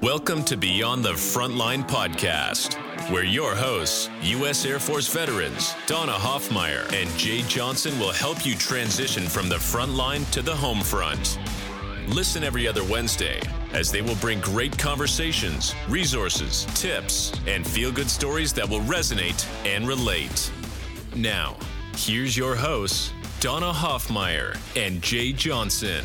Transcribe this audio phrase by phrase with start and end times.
[0.00, 2.74] Welcome to Beyond the Frontline podcast,
[3.10, 4.64] where your hosts, U.S.
[4.64, 9.94] Air Force veterans Donna Hoffmeyer and Jay Johnson, will help you transition from the front
[9.94, 11.40] line to the home front.
[12.06, 13.40] Listen every other Wednesday
[13.72, 19.44] as they will bring great conversations, resources, tips, and feel good stories that will resonate
[19.66, 20.52] and relate.
[21.16, 21.56] Now,
[21.96, 26.04] here's your hosts, Donna Hoffmeyer and Jay Johnson.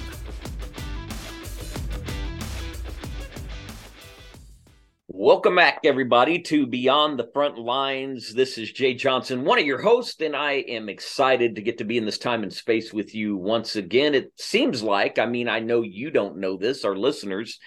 [5.25, 8.33] Welcome back, everybody, to Beyond the Front Lines.
[8.33, 11.85] This is Jay Johnson, one of your hosts, and I am excited to get to
[11.85, 14.15] be in this time and space with you once again.
[14.15, 17.57] It seems like, I mean, I know you don't know this, our listeners,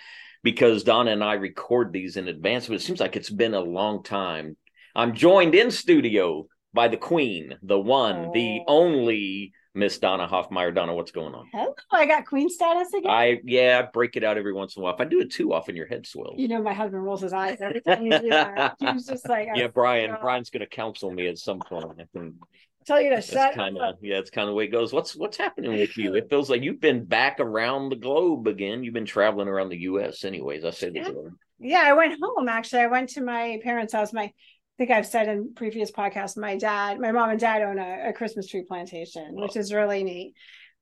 [0.43, 3.61] because Donna and I record these in advance, but it seems like it's been a
[3.61, 4.59] long time.
[4.95, 8.33] I'm joined in studio by the Queen, the one, oh.
[8.35, 10.75] the only Miss Donna Hoffmeyer.
[10.75, 11.49] Donna, what's going on?
[11.53, 13.11] Hello, I got queen status again.
[13.11, 14.95] I yeah, I break it out every once in a while.
[14.95, 16.37] If I do it too often, your head swells.
[16.39, 18.77] You know, my husband rolls his eyes every time you do that.
[18.81, 20.17] He's just like, yeah, Brian.
[20.21, 21.87] Brian's going to counsel me at some point.
[22.01, 22.39] I can
[22.87, 23.55] tell you to shut.
[23.55, 24.93] Kind of yeah, it's kind of the way it goes.
[24.93, 26.15] What's what's happening with you?
[26.15, 28.83] It feels like you've been back around the globe again.
[28.83, 30.25] You've been traveling around the U.S.
[30.25, 31.11] Anyways, I said yeah.
[31.59, 32.81] Yeah, I went home actually.
[32.81, 34.13] I went to my parents' house.
[34.13, 34.33] My
[34.79, 38.13] think I've said in previous podcasts, my dad, my mom and dad own a, a
[38.13, 39.43] Christmas tree plantation, oh.
[39.43, 40.35] which is really neat.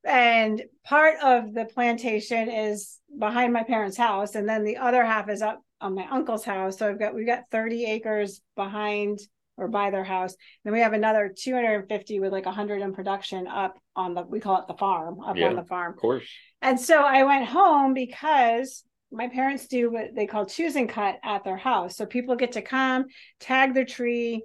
[0.04, 5.30] And part of the plantation is behind my parents' house, and then the other half
[5.30, 6.78] is up on my uncle's house.
[6.78, 9.20] So I've got we've got 30 acres behind
[9.56, 10.32] or by their house.
[10.32, 14.40] And Then we have another 250 with like 100 in production up on the we
[14.40, 15.92] call it the farm up yeah, on the farm.
[15.92, 16.24] Of course.
[16.60, 18.84] And so I went home because
[19.14, 21.96] my parents do what they call choose and cut at their house.
[21.96, 23.06] So people get to come,
[23.40, 24.42] tag their tree,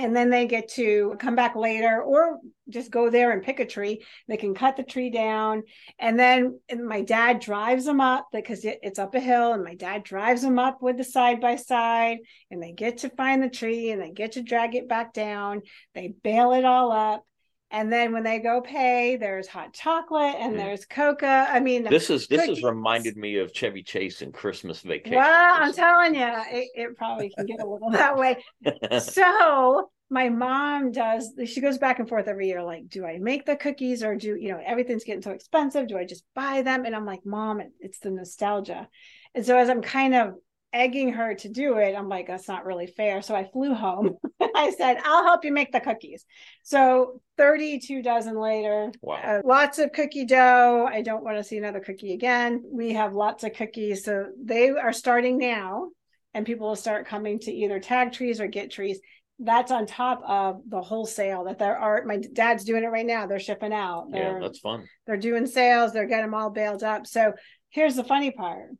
[0.00, 2.38] and then they get to come back later or
[2.68, 4.04] just go there and pick a tree.
[4.28, 5.64] They can cut the tree down.
[5.98, 10.04] And then my dad drives them up because it's up a hill, and my dad
[10.04, 12.18] drives them up with the side by side,
[12.50, 15.62] and they get to find the tree and they get to drag it back down.
[15.94, 17.24] They bale it all up
[17.70, 20.56] and then when they go pay there's hot chocolate and mm.
[20.56, 24.80] there's coca i mean this is this has reminded me of chevy chase and christmas
[24.80, 28.36] vacation well i'm telling you it, it probably can get a little that way.
[29.00, 33.44] So my mom does she goes back and forth every year like do i make
[33.44, 36.84] the cookies or do you know everything's getting so expensive do i just buy them?
[36.86, 38.88] And i'm like mom it's the nostalgia.
[39.34, 40.34] And so as i'm kind of
[40.72, 41.94] egging her to do it.
[41.94, 43.22] I'm like, that's not really fair.
[43.22, 44.16] So I flew home.
[44.54, 46.24] I said, I'll help you make the cookies.
[46.62, 49.20] So 32 dozen later, wow.
[49.24, 50.88] uh, lots of cookie dough.
[50.90, 52.62] I don't want to see another cookie again.
[52.70, 54.04] We have lots of cookies.
[54.04, 55.88] So they are starting now,
[56.34, 59.00] and people will start coming to either tag trees or get trees.
[59.38, 62.04] That's on top of the wholesale that there are.
[62.04, 63.26] My dad's doing it right now.
[63.26, 64.08] They're shipping out.
[64.10, 64.84] They're, yeah, that's fun.
[65.06, 65.92] They're doing sales.
[65.92, 67.06] They're getting them all baled up.
[67.06, 67.34] So
[67.70, 68.70] here's the funny part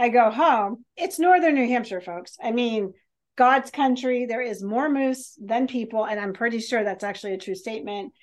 [0.00, 2.36] I go home, it's northern New Hampshire, folks.
[2.42, 2.94] I mean,
[3.36, 6.06] God's country, there is more moose than people.
[6.06, 8.14] And I'm pretty sure that's actually a true statement.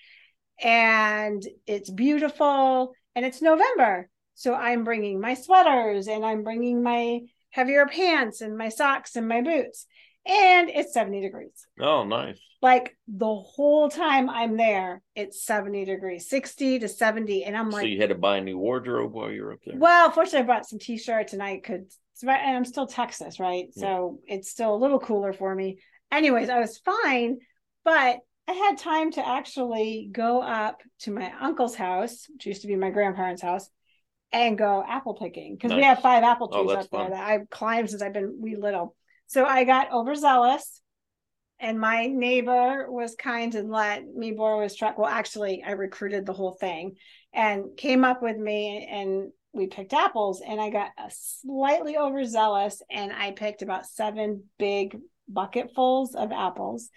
[0.60, 4.10] And it's beautiful and it's November.
[4.34, 7.20] So I'm bringing my sweaters and I'm bringing my
[7.52, 9.86] heavier pants and my socks and my boots.
[10.26, 11.68] And it's 70 degrees.
[11.80, 17.44] Oh, nice like the whole time I'm there, it's 70 degrees, 60 to 70.
[17.44, 19.78] And I'm like, so you had to buy a new wardrobe while you're up there?
[19.78, 21.86] Well, fortunately, I brought some t shirts and I could,
[22.24, 23.68] and I'm still Texas, right?
[23.76, 23.82] Yeah.
[23.82, 25.80] So it's still a little cooler for me.
[26.12, 27.38] Anyways, I was fine,
[27.84, 32.68] but I had time to actually go up to my uncle's house, which used to
[32.68, 33.70] be my grandparents' house,
[34.32, 35.78] and go apple picking because nice.
[35.78, 37.00] we have five apple oh, trees oh, up fun.
[37.02, 38.96] there that I've climbed since I've been wee little.
[39.28, 40.82] So I got overzealous
[41.60, 44.98] and my neighbor was kind and let me borrow his truck.
[44.98, 46.98] Well, actually, I recruited the whole thing
[47.34, 53.12] and came up with me and we picked apples and I got slightly overzealous and
[53.12, 54.98] I picked about seven big
[55.28, 56.90] bucketfuls of apples.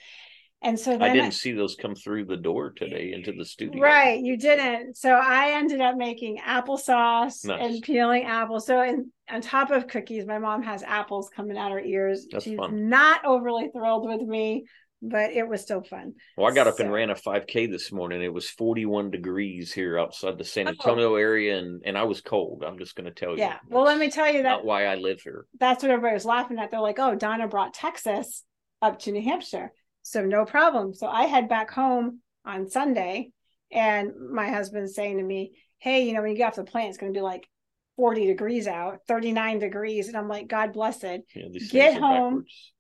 [0.63, 3.81] And so I didn't I, see those come through the door today into the studio.
[3.81, 4.97] Right, you didn't.
[4.99, 7.61] So I ended up making applesauce nice.
[7.61, 8.67] and peeling apples.
[8.67, 12.27] So in, on top of cookies, my mom has apples coming out her ears.
[12.31, 12.91] That's She's fun.
[12.91, 14.67] not overly thrilled with me,
[15.01, 16.13] but it was still fun.
[16.37, 18.23] Well, I got up and ran a 5K this morning.
[18.23, 20.71] It was 41 degrees here outside the San oh.
[20.71, 21.17] Antonio oh.
[21.17, 22.65] area, and and I was cold.
[22.67, 23.39] I'm just going to tell you.
[23.39, 23.57] Yeah.
[23.69, 24.63] Well, let me tell you that.
[24.63, 25.47] Why I live here.
[25.59, 26.71] That's what everybody was laughing at.
[26.71, 28.45] They're like, "Oh, Donna brought Texas
[28.83, 30.95] up to New Hampshire." So no problem.
[30.95, 33.31] So I head back home on Sunday
[33.71, 36.89] and my husband's saying to me, Hey, you know, when you get off the plane,
[36.89, 37.49] it's going to be like
[37.97, 40.09] 40 degrees out, 39 degrees.
[40.09, 41.23] And I'm like, God bless it.
[41.35, 42.39] Yeah, get home.
[42.41, 42.73] Backwards.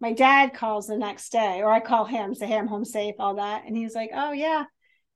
[0.00, 3.14] My dad calls the next day, or I call him, say, Hey, I'm home safe,
[3.18, 3.64] all that.
[3.66, 4.64] And he's like, Oh, yeah.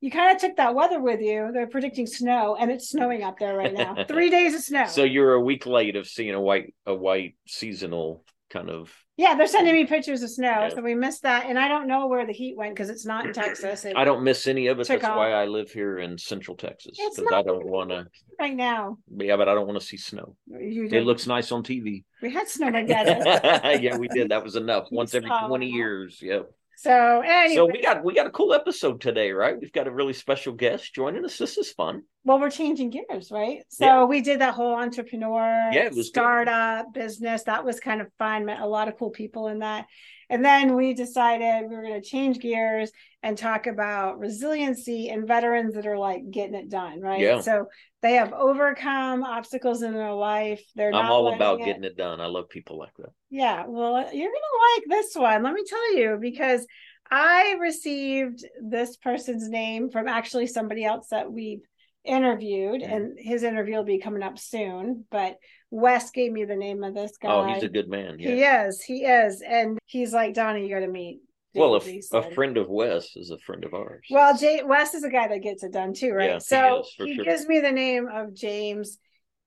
[0.01, 1.51] you kind of took that weather with you.
[1.53, 3.95] They're predicting snow, and it's snowing up there right now.
[4.07, 4.87] Three days of snow.
[4.87, 8.91] So you're a week late of seeing a white a white seasonal kind of.
[9.17, 10.69] Yeah, they're sending me pictures of snow, Yeah.
[10.69, 11.45] so we missed that.
[11.47, 13.83] And I don't know where the heat went because it's not in Texas.
[13.85, 14.87] It- I don't miss any of it.
[14.87, 15.17] That's off.
[15.17, 18.07] why I live here in Central Texas because I don't want to.
[18.39, 18.97] right now.
[19.17, 20.35] Yeah, but I don't want to see snow.
[20.51, 22.03] It looks nice on TV.
[22.21, 23.17] we had snow together.
[23.81, 24.29] yeah, we did.
[24.29, 24.87] That was enough.
[24.91, 26.21] Once every twenty years.
[26.21, 26.49] Yep.
[26.81, 29.59] So anyway, So we got we got a cool episode today, right?
[29.59, 31.37] We've got a really special guest joining us.
[31.37, 32.03] This is fun.
[32.23, 33.63] well, we're changing gears, right?
[33.69, 34.03] So Yeah.
[34.05, 36.05] we did that whole entrepreneur Yeah, was good.
[36.05, 37.43] startup business.
[37.43, 38.45] That was kind of fun.
[38.45, 39.87] Met a lot of cool people in that.
[40.29, 42.91] And then we decided we were going to change gears
[43.23, 47.19] and talk about resiliency and veterans that are like getting it done, right?
[47.19, 47.41] Yeah.
[47.41, 47.65] So
[48.01, 50.63] they have overcome obstacles in their life.
[50.75, 52.21] They're I'm all about it- getting it done.
[52.21, 53.09] I love people like that.
[53.29, 55.43] Yeah, well, you're gonna like this one.
[55.43, 56.65] Let me tell you, because
[57.11, 61.61] I received this person's name from actually somebody else that we've
[62.05, 62.91] interviewed, Mhm.
[62.91, 65.05] and his interview will be coming up soon.
[65.11, 65.37] But
[65.71, 67.29] Wes gave me the name of this guy.
[67.29, 68.17] Oh, he's a good man.
[68.19, 68.29] Yeah.
[68.29, 70.67] He is, he is, and he's like Donnie.
[70.67, 71.19] You got to meet.
[71.53, 74.05] well, a, a friend of Wes is a friend of ours.
[74.09, 76.29] Well, Jay Wes is a guy that gets it done too, right?
[76.29, 77.25] Yeah, he so is, for he sure.
[77.25, 78.97] gives me the name of James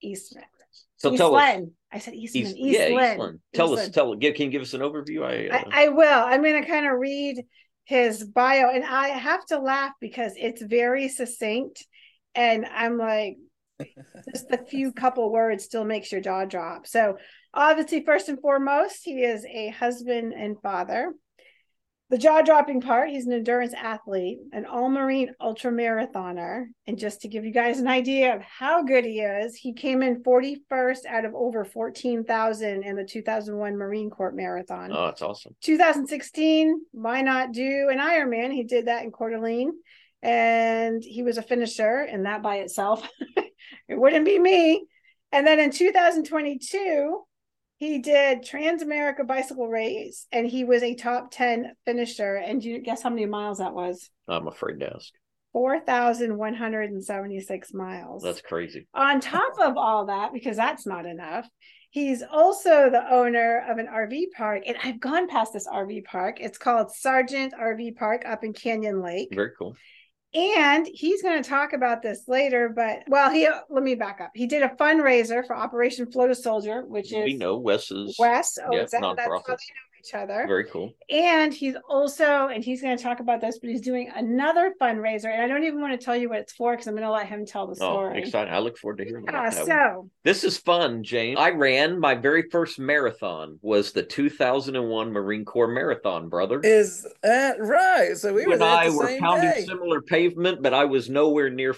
[0.00, 0.44] Eastman.
[0.96, 1.60] so tell us.
[1.92, 2.44] I said Eastman.
[2.44, 2.94] East, Eastland.
[2.94, 3.40] yeah, Eastland.
[3.52, 3.80] Tell us.
[3.80, 3.94] Eastland.
[3.94, 4.14] Tell.
[4.14, 5.24] Give, can you give us an overview?
[5.24, 6.24] I, uh, I, I will.
[6.24, 7.44] I'm going to kind of read
[7.84, 11.84] his bio, and I have to laugh because it's very succinct,
[12.34, 13.36] and I'm like,
[14.32, 16.86] just a few couple words still makes your jaw drop.
[16.86, 17.16] So,
[17.54, 21.12] obviously, first and foremost, he is a husband and father.
[22.12, 26.66] The jaw dropping part, he's an endurance athlete, an all marine ultra marathoner.
[26.86, 30.02] And just to give you guys an idea of how good he is, he came
[30.02, 34.92] in 41st out of over 14,000 in the 2001 Marine Corps Marathon.
[34.92, 35.56] oh, that's awesome.
[35.62, 38.52] 2016, why not do an Ironman?
[38.52, 39.72] He did that in Coeur d'Alene,
[40.22, 43.08] and he was a finisher, and that by itself,
[43.88, 44.86] it wouldn't be me.
[45.32, 47.22] And then in 2022,
[47.76, 52.36] he did Trans America Bicycle Race, and he was a top 10 finisher.
[52.36, 54.08] And you guess how many miles that was?
[54.28, 55.12] I'm afraid to ask.
[55.52, 58.22] 4,176 miles.
[58.22, 58.86] That's crazy.
[58.94, 61.48] On top of all that, because that's not enough,
[61.90, 64.62] he's also the owner of an RV park.
[64.66, 66.38] And I've gone past this RV park.
[66.40, 69.28] It's called Sargent RV Park up in Canyon Lake.
[69.32, 69.76] Very cool.
[70.34, 74.30] And he's going to talk about this later, but well, he let me back up.
[74.34, 78.16] He did a fundraiser for Operation Float a Soldier, which is we know Wes is
[78.18, 78.58] Wes.
[78.64, 79.91] Oh, yeah, is that, that's how they know.
[80.04, 80.44] Each other.
[80.46, 80.94] very cool.
[81.10, 85.26] And he's also, and he's going to talk about this, but he's doing another fundraiser.
[85.32, 87.10] And I don't even want to tell you what it's for because I'm going to
[87.12, 87.90] let him tell the story.
[87.92, 88.22] Oh, story.
[88.22, 88.52] exciting!
[88.54, 89.58] I look forward to hearing Yeah, about that.
[89.60, 89.66] one.
[89.68, 91.38] so This is fun, James.
[91.38, 96.60] I ran my very first marathon was the 2001 Marine Corps Marathon, brother.
[96.62, 98.16] Is that right?
[98.16, 99.64] So we you were and I the were same pounding day.
[99.66, 101.74] similar pavement, but I was nowhere near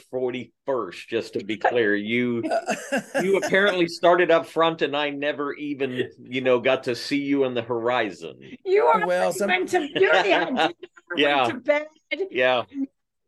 [0.67, 1.07] 41st.
[1.09, 2.43] Just to be clear, you
[3.23, 7.45] you apparently started up front, and I never even you know got to see you
[7.45, 8.39] in the horizon.
[8.65, 10.71] you are Well, some- went to you had dinner,
[11.17, 11.47] Yeah.
[11.47, 11.87] went to bed,
[12.31, 12.65] Yeah,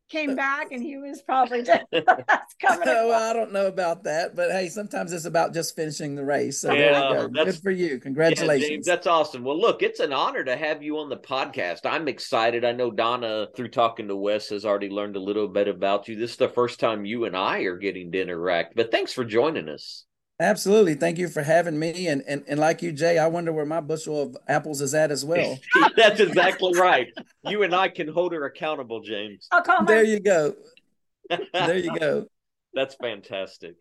[0.08, 2.88] came back, and he was probably just coming.
[2.88, 3.22] Oh, well, across.
[3.22, 6.60] I don't know about that, but hey, sometimes it's about just finishing the race.
[6.60, 7.20] So there Yeah, you go.
[7.24, 7.86] Uh, that's- Good for you.
[7.94, 8.68] Yeah, Congratulations.
[8.68, 9.44] James, that's awesome.
[9.44, 11.80] Well, look, it's an honor to have you on the podcast.
[11.84, 12.64] I'm excited.
[12.64, 16.16] I know Donna, through talking to Wes, has already learned a little bit about you.
[16.16, 19.24] This is the first time you and I are getting to interact, but thanks for
[19.24, 20.04] joining us.
[20.38, 20.94] Absolutely.
[20.94, 22.08] Thank you for having me.
[22.08, 25.10] And, and and like you, Jay, I wonder where my bushel of apples is at
[25.10, 25.58] as well.
[25.96, 27.08] That's exactly right.
[27.44, 29.48] You and I can hold her accountable, James.
[29.50, 30.54] I'll call there you go.
[31.30, 32.26] There you go.
[32.74, 33.76] That's fantastic.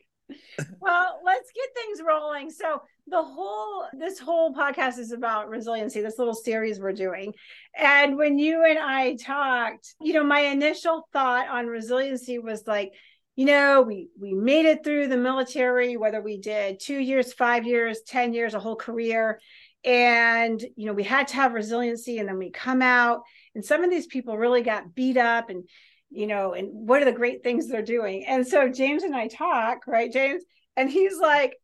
[0.80, 2.50] Well, let's get things rolling.
[2.50, 6.02] So the whole this whole podcast is about resiliency.
[6.02, 7.34] This little series we're doing,
[7.78, 12.94] and when you and I talked, you know, my initial thought on resiliency was like
[13.36, 17.66] you know we we made it through the military whether we did two years five
[17.66, 19.40] years ten years a whole career.
[19.84, 23.22] And you know we had to have resiliency and then we come out
[23.54, 25.68] and some of these people really got beat up and
[26.10, 28.26] you know and what are the great things they're doing?
[28.26, 30.44] And so james and i talk right james?
[30.78, 31.56] And he's like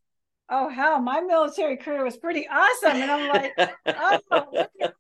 [0.50, 3.01] oh hell my military career was pretty awesome.
[3.01, 3.54] And i'm like
[3.88, 4.92] oh look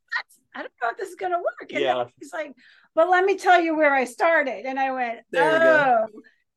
[0.55, 1.71] i don't know if this is going to work.
[1.73, 2.05] And Yeah.
[2.19, 2.53] he's like
[2.95, 4.65] but let me tell you where i started.
[4.65, 6.05] And i went There oh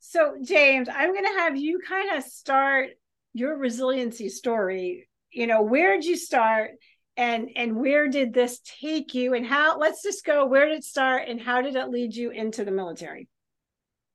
[0.06, 2.90] so james i'm going to have you kind of start
[3.32, 6.72] your resiliency story you know where did you start
[7.16, 10.84] and and where did this take you and how let's just go where did it
[10.84, 13.28] start and how did it lead you into the military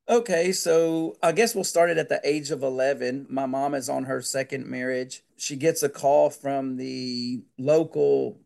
[0.08, 3.27] Okay, so I guess we'll start it at the age of 11.
[3.29, 5.22] My mom is on her second marriage.
[5.38, 8.39] She gets a call from the local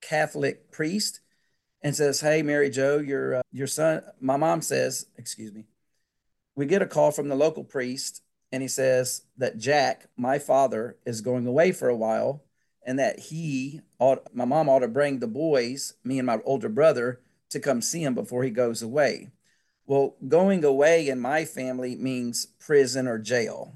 [0.00, 1.20] Catholic priest,
[1.82, 5.66] and says, "Hey, Mary Jo, your uh, your son." My mom says, "Excuse me."
[6.56, 10.96] We get a call from the local priest, and he says that Jack, my father,
[11.04, 12.44] is going away for a while,
[12.86, 16.68] and that he, ought, my mom, ought to bring the boys, me and my older
[16.68, 17.20] brother,
[17.50, 19.30] to come see him before he goes away.
[19.86, 23.74] Well, going away in my family means prison or jail.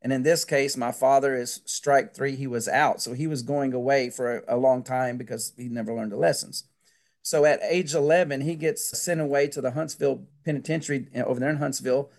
[0.00, 2.34] And in this case, my father is strike three.
[2.34, 3.00] He was out.
[3.00, 6.16] So he was going away for a, a long time because he never learned the
[6.16, 6.64] lessons.
[7.22, 11.50] So at age 11, he gets sent away to the Huntsville Penitentiary uh, over there
[11.50, 12.10] in Huntsville.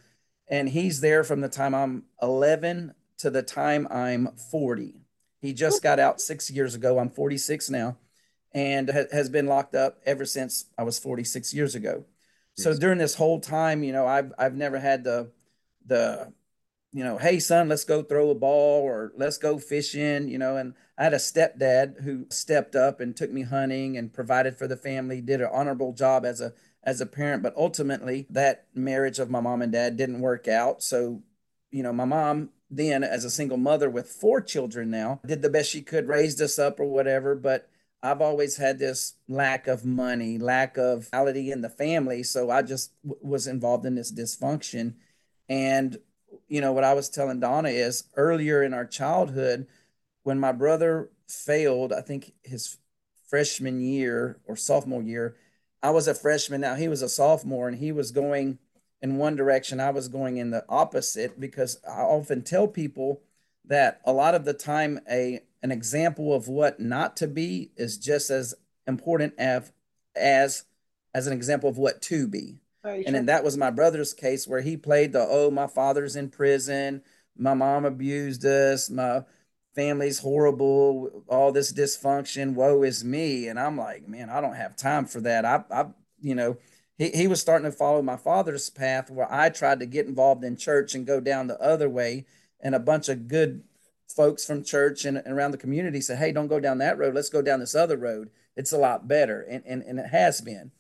[0.47, 5.01] And he's there from the time I'm 11 to the time I'm 40.
[5.41, 6.99] He just got out six years ago.
[6.99, 7.97] I'm 46 now
[8.53, 12.05] and ha- has been locked up ever since I was 46 years ago.
[12.55, 15.31] So during this whole time, you know, I've, I've never had the,
[15.87, 16.31] the
[16.93, 20.57] you know, hey son, let's go throw a ball or let's go fishing, you know,
[20.57, 24.67] and I had a stepdad who stepped up and took me hunting and provided for
[24.67, 29.17] the family, did an honorable job as a as a parent, but ultimately that marriage
[29.17, 30.83] of my mom and dad didn't work out.
[30.83, 31.23] So,
[31.71, 35.49] you know, my mom then as a single mother with four children now did the
[35.49, 37.69] best she could, raised us up or whatever, but
[38.03, 42.61] I've always had this lack of money, lack of quality in the family, so I
[42.61, 44.95] just w- was involved in this dysfunction.
[45.47, 45.97] And
[46.53, 49.65] you know, what I was telling Donna is earlier in our childhood,
[50.21, 52.77] when my brother failed, I think his
[53.27, 55.35] freshman year or sophomore year,
[55.81, 56.61] I was a freshman.
[56.61, 58.59] Now he was a sophomore and he was going
[59.01, 59.79] in one direction.
[59.79, 63.23] I was going in the opposite because I often tell people
[63.65, 67.97] that a lot of the time a an example of what not to be is
[67.97, 68.53] just as
[68.85, 69.71] important as
[70.15, 70.65] as
[71.15, 72.59] as an example of what to be.
[73.05, 76.29] And then that was my brother's case where he played the oh, my father's in
[76.29, 77.01] prison,
[77.37, 79.23] my mom abused us, my
[79.73, 83.47] family's horrible, all this dysfunction, woe is me.
[83.47, 85.45] And I'm like, man, I don't have time for that.
[85.45, 85.85] I, I
[86.21, 86.57] you know,
[86.97, 90.43] he, he was starting to follow my father's path where I tried to get involved
[90.43, 92.25] in church and go down the other way.
[92.59, 93.63] And a bunch of good
[94.07, 97.15] folks from church and, and around the community said, hey, don't go down that road.
[97.15, 98.29] Let's go down this other road.
[98.55, 99.41] It's a lot better.
[99.41, 100.71] And, and, and it has been.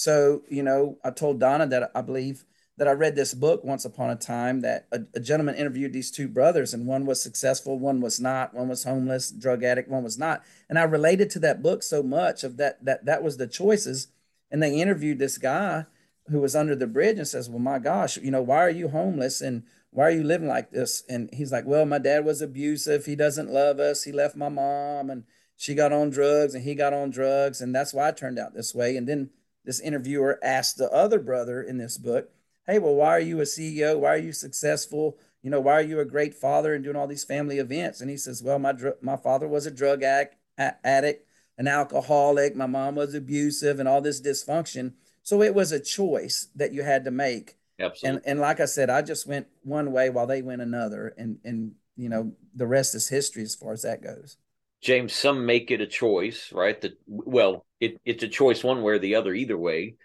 [0.00, 2.46] So, you know, I told Donna that I believe
[2.78, 6.10] that I read this book once upon a time that a, a, gentleman interviewed these
[6.10, 10.02] two brothers, and one was successful, one was not, one was homeless, drug addict, one
[10.02, 10.42] was not.
[10.70, 14.08] And I related to that book so much of that that that was the choices.
[14.50, 15.84] And they interviewed this guy
[16.28, 18.88] who was under the bridge and says, Well, my gosh, you know, why are you
[18.88, 19.42] homeless?
[19.42, 21.02] And why are you living like this?
[21.10, 23.04] And he's like, Well, my dad was abusive.
[23.04, 24.04] He doesn't love us.
[24.04, 25.24] He left my mom and
[25.58, 27.60] she got on drugs and he got on drugs.
[27.60, 28.96] And that's why I turned out this way.
[28.96, 29.28] And then
[29.70, 32.32] this interviewer asked the other brother in this book,
[32.66, 34.00] Hey, well, why are you a CEO?
[34.00, 35.16] Why are you successful?
[35.42, 38.00] You know, why are you a great father and doing all these family events?
[38.00, 41.24] And he says, Well, my my father was a drug addict, addict,
[41.56, 42.56] an alcoholic.
[42.56, 44.94] My mom was abusive, and all this dysfunction.
[45.22, 47.56] So it was a choice that you had to make.
[47.78, 48.08] Absolutely.
[48.08, 51.38] And and like I said, I just went one way while they went another, and
[51.44, 54.36] and you know the rest is history as far as that goes.
[54.80, 56.80] James, some make it a choice, right?
[56.80, 59.96] That well, it, it's a choice one way or the other, either way.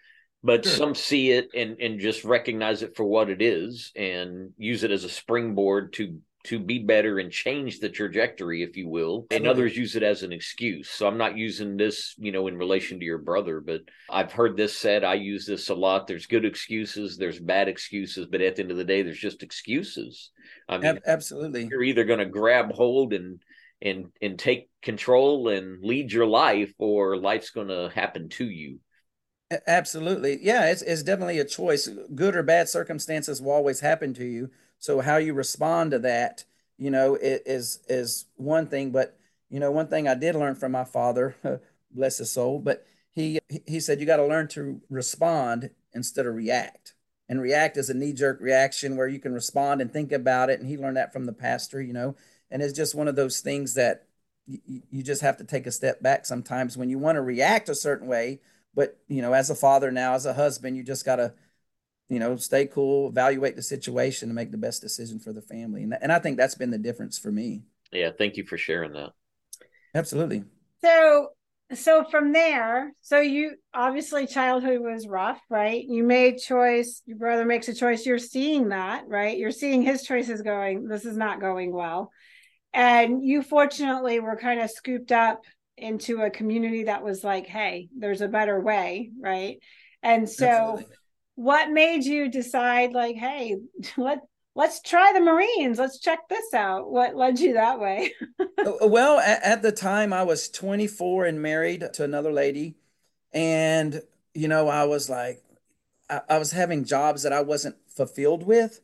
[0.44, 0.74] But sure.
[0.74, 4.92] some see it and and just recognize it for what it is and use it
[4.92, 9.26] as a springboard to to be better and change the trajectory, if you will.
[9.32, 10.90] And others use it as an excuse.
[10.90, 14.56] So I'm not using this, you know, in relation to your brother, but I've heard
[14.56, 15.04] this said.
[15.04, 16.06] I use this a lot.
[16.06, 19.42] There's good excuses, there's bad excuses, but at the end of the day, there's just
[19.42, 20.30] excuses.
[20.70, 21.68] I mean, absolutely.
[21.70, 23.40] You're either going to grab hold and
[23.86, 28.80] and and take control and lead your life or life's going to happen to you.
[29.68, 30.40] Absolutely.
[30.42, 31.88] Yeah it's, it's definitely a choice.
[32.14, 34.50] Good or bad circumstances will always happen to you.
[34.80, 36.44] So how you respond to that
[36.78, 39.18] you know is is one thing but
[39.50, 41.34] you know one thing i did learn from my father
[41.92, 46.36] bless his soul but he he said you got to learn to respond instead of
[46.36, 46.94] react.
[47.28, 50.70] And react is a knee-jerk reaction where you can respond and think about it and
[50.70, 52.16] he learned that from the pastor you know
[52.52, 54.06] and it's just one of those things that
[54.48, 57.70] you, you just have to take a step back sometimes when you want to react
[57.70, 58.40] a certain way
[58.76, 61.34] but you know as a father now as a husband you just got to
[62.10, 65.84] you know stay cool evaluate the situation and make the best decision for the family.
[65.84, 67.64] And, and i think that's been the difference for me.
[67.92, 69.12] Yeah thank you for sharing that.
[69.94, 70.44] Absolutely.
[70.84, 71.30] So
[71.74, 75.84] so from there so you obviously childhood was rough right?
[75.88, 79.38] You made choice your brother makes a choice you're seeing that right?
[79.38, 82.12] You're seeing his choices going this is not going well
[82.76, 85.44] and you fortunately were kind of scooped up
[85.78, 89.58] into a community that was like hey there's a better way right
[90.04, 90.96] and so Absolutely.
[91.36, 93.58] what made you decide like hey
[93.98, 94.20] let
[94.56, 99.20] let's try the marines let's check this out what led you that way uh, well
[99.20, 102.76] at, at, the time i was 24 and married to another lady
[103.34, 104.02] And,
[104.34, 105.44] you know, I was like,
[106.10, 108.82] I, I was having jobs that I wasn't fulfilled with.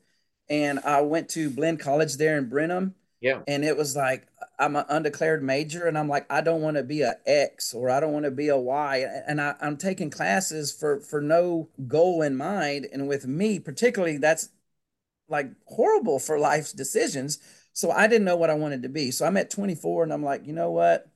[0.50, 2.96] And I went to Blinn College there in Brenham.
[3.22, 3.42] Yeah.
[3.48, 4.28] And it was like,
[4.60, 7.90] I'm an undeclared major and I'm like, I don't want to be a X or
[7.90, 9.06] I don't want to be a Y.
[9.28, 12.88] And I, I'm taking classes for, for no goal in mind.
[12.92, 14.50] And with me, particularly, that's
[15.30, 17.40] like horrible for life's decisions.
[17.74, 19.12] So I didn't know what I wanted to be.
[19.12, 21.08] So I'm at 24 and I'm like, you know what?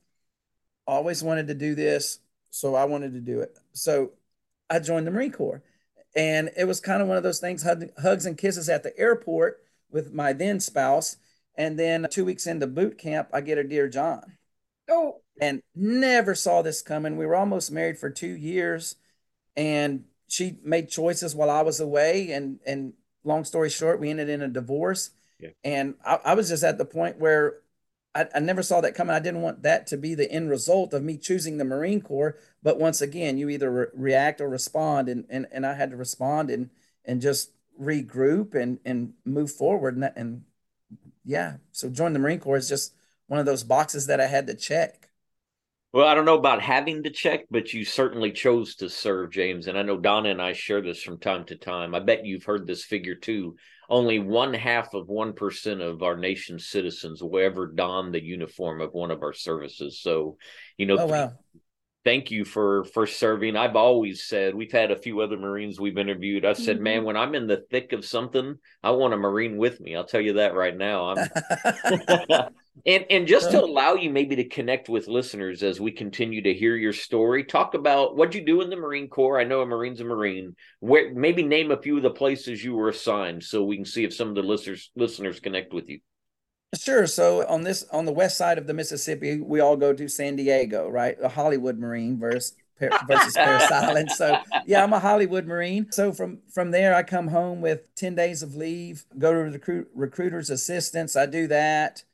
[0.86, 2.20] Always wanted to do this.
[2.50, 3.58] So I wanted to do it.
[3.72, 4.12] So
[4.70, 5.62] I joined the Marine Corps.
[6.14, 7.62] And it was kind of one of those things
[8.00, 11.16] hugs and kisses at the airport with my then spouse.
[11.56, 14.36] And then two weeks into boot camp, I get a Dear John.
[14.88, 15.20] Oh.
[15.40, 17.16] And never saw this coming.
[17.16, 18.96] We were almost married for two years.
[19.56, 22.30] And she made choices while I was away.
[22.30, 22.94] And, and
[23.24, 25.10] long story short, we ended in a divorce.
[25.38, 25.50] Yeah.
[25.64, 27.58] And I, I, was just at the point where
[28.14, 29.14] I, I, never saw that coming.
[29.14, 32.38] I didn't want that to be the end result of me choosing the Marine Corps.
[32.62, 35.96] But once again, you either re- react or respond, and, and and I had to
[35.96, 36.70] respond and
[37.04, 39.96] and just regroup and and move forward.
[39.96, 40.44] And, and
[41.26, 42.94] yeah, so join the Marine Corps is just
[43.26, 45.10] one of those boxes that I had to check.
[45.92, 49.66] Well, I don't know about having to check, but you certainly chose to serve, James.
[49.66, 51.94] And I know Donna and I share this from time to time.
[51.94, 53.56] I bet you've heard this figure too
[53.88, 58.92] only one half of 1% of our nation's citizens will ever don the uniform of
[58.92, 60.00] one of our services.
[60.00, 60.38] So,
[60.76, 61.32] you know, oh, wow.
[62.06, 63.56] Thank you for for serving.
[63.56, 66.44] I've always said we've had a few other Marines we've interviewed.
[66.44, 66.84] I've said, mm-hmm.
[66.84, 69.96] man, when I'm in the thick of something, I want a Marine with me.
[69.96, 71.16] I'll tell you that right now.
[71.16, 72.48] I'm
[72.84, 76.54] And and just to allow you maybe to connect with listeners as we continue to
[76.54, 79.40] hear your story, talk about what you do in the Marine Corps.
[79.40, 80.54] I know a Marine's a Marine.
[80.80, 84.04] Where maybe name a few of the places you were assigned so we can see
[84.04, 86.00] if some of the listeners listeners connect with you.
[86.78, 87.06] Sure.
[87.06, 90.36] So on this on the west side of the Mississippi, we all go to San
[90.36, 91.16] Diego, right?
[91.22, 94.10] A Hollywood Marine versus versus Parris Island.
[94.10, 95.90] So yeah, I'm a Hollywood Marine.
[95.90, 99.88] So from from there, I come home with ten days of leave, go to recruit
[99.94, 101.16] recruiter's assistance.
[101.16, 102.04] I do that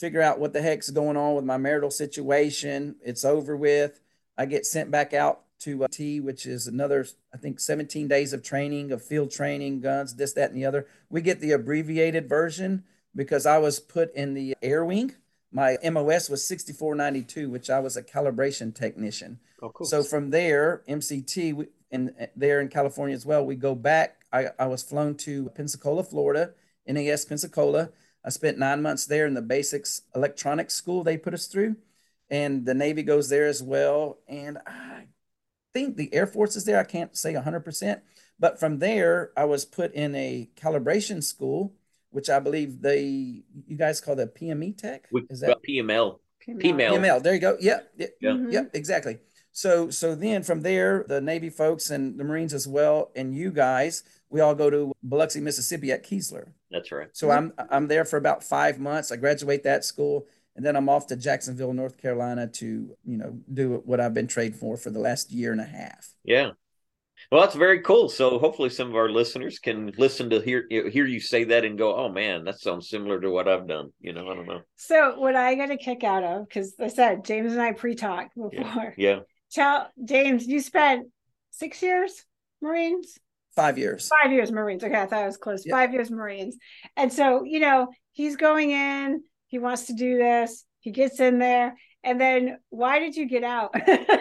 [0.00, 2.96] figure out what the heck's going on with my marital situation.
[3.04, 4.00] It's over with.
[4.38, 8.32] I get sent back out to uh, T, which is another, I think, 17 days
[8.32, 10.86] of training, of field training, guns, this, that, and the other.
[11.10, 15.14] We get the abbreviated version because I was put in the air wing.
[15.52, 19.40] My MOS was 6492, which I was a calibration technician.
[19.62, 19.86] Oh, cool.
[19.86, 24.24] So from there, MCT, in there in California as well, we go back.
[24.32, 26.52] I, I was flown to Pensacola, Florida,
[26.86, 27.90] NAS Pensacola
[28.24, 31.76] I spent nine months there in the basics electronics school they put us through,
[32.28, 34.18] and the Navy goes there as well.
[34.28, 35.06] And I
[35.72, 36.78] think the Air Force is there.
[36.78, 38.00] I can't say 100%.
[38.38, 41.74] But from there, I was put in a calibration school,
[42.10, 43.00] which I believe they,
[43.66, 45.06] you guys call the PME Tech?
[45.28, 46.18] Is that PMEL?
[46.46, 46.62] PMEL.
[46.62, 47.22] PMEL.
[47.22, 47.56] There you go.
[47.60, 47.92] Yep.
[47.96, 48.10] Yep.
[48.20, 48.30] Yeah.
[48.30, 48.50] Mm-hmm.
[48.50, 48.70] Yep.
[48.74, 49.18] Exactly.
[49.52, 53.50] So so then from there, the Navy folks and the Marines as well, and you
[53.50, 56.52] guys, we all go to Biloxi, Mississippi at Keesler.
[56.70, 57.08] That's right.
[57.12, 59.10] So I'm I'm there for about five months.
[59.10, 63.38] I graduate that school, and then I'm off to Jacksonville, North Carolina, to you know
[63.52, 66.14] do what I've been trained for for the last year and a half.
[66.24, 66.52] Yeah.
[67.30, 68.08] Well, that's very cool.
[68.08, 71.78] So hopefully, some of our listeners can listen to hear hear you say that and
[71.78, 74.62] go, "Oh man, that sounds similar to what I've done." You know, I don't know.
[74.76, 78.34] So what I got a kick out of because I said James and I pre-talked
[78.34, 78.94] before.
[78.96, 79.10] Yeah.
[79.10, 79.18] yeah.
[79.52, 81.06] Tell James, you spent
[81.50, 82.24] six years
[82.60, 83.18] Marines.
[83.54, 84.08] Five years.
[84.08, 84.84] Five years Marines.
[84.84, 85.66] Okay, I thought I was close.
[85.66, 85.72] Yep.
[85.72, 86.56] Five years Marines.
[86.96, 91.38] And so, you know, he's going in, he wants to do this, he gets in
[91.38, 91.74] there.
[92.02, 93.74] And then why did you get out?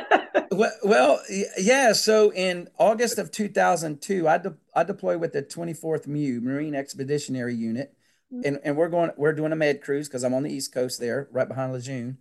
[0.51, 1.21] well, well,
[1.57, 1.93] yeah.
[1.93, 7.55] So in August of 2002, I, de- I deployed with the 24th MEU, Marine Expeditionary
[7.55, 7.93] Unit.
[8.33, 8.45] Mm-hmm.
[8.45, 10.99] And, and we're going, we're doing a med cruise because I'm on the East Coast
[10.99, 12.17] there, right behind Lejeune.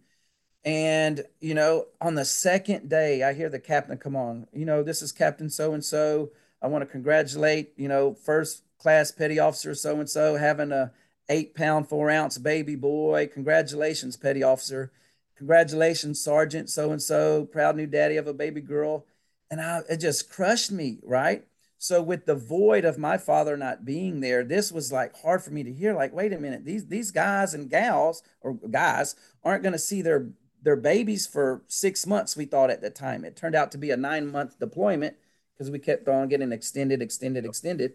[0.65, 4.83] And, you know, on the second day, I hear the captain come on, you know,
[4.83, 9.39] this is Captain so and so I want to congratulate, you know, first class petty
[9.39, 10.93] officer so and so having a
[11.29, 13.29] eight pound, four ounce baby boy.
[13.33, 14.93] Congratulations, petty officer.
[15.39, 19.07] Congratulations, Sergeant so and so, proud new daddy of a baby girl.
[19.51, 21.45] And I, it just crushed me, right?
[21.79, 25.53] So with the void of my father not being there, this was like hard for
[25.53, 25.95] me to hear.
[25.95, 30.03] Like, wait a minute, these these guys and gals or guys aren't going to see
[30.03, 32.37] their their babies for six months.
[32.37, 35.17] We thought at the time it turned out to be a nine month deployment
[35.55, 37.93] because we kept on getting extended, extended, extended.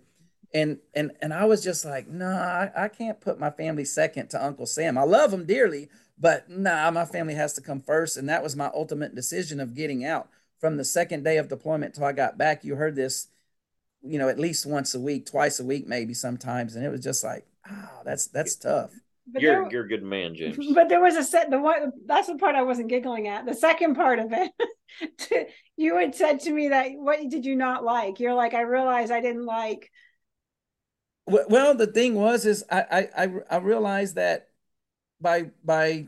[0.54, 3.84] And and and I was just like, no, nah, I, I can't put my family
[3.84, 4.98] second to Uncle Sam.
[4.98, 5.90] I love him dearly,
[6.24, 8.16] but nah, my family has to come first.
[8.16, 10.30] And that was my ultimate decision of getting out.
[10.62, 13.28] From the second day of deployment till I got back, you heard this,
[14.02, 16.78] you know, at least once a week, twice a week, maybe sometimes.
[16.78, 18.92] And it was just like, oh, that's that's tough.
[19.28, 20.58] But you're there, you're a good man, James.
[20.74, 23.46] But there was a set the one that's the part I wasn't giggling at.
[23.46, 27.84] The second part of it you had said to me that what did you not
[27.84, 28.22] like?
[28.22, 29.92] You're like, I realized I didn't like.
[31.28, 34.48] Well, the thing was, is I I I realized that
[35.20, 36.08] by by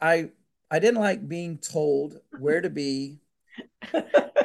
[0.00, 0.30] I
[0.70, 3.18] I didn't like being told where to be,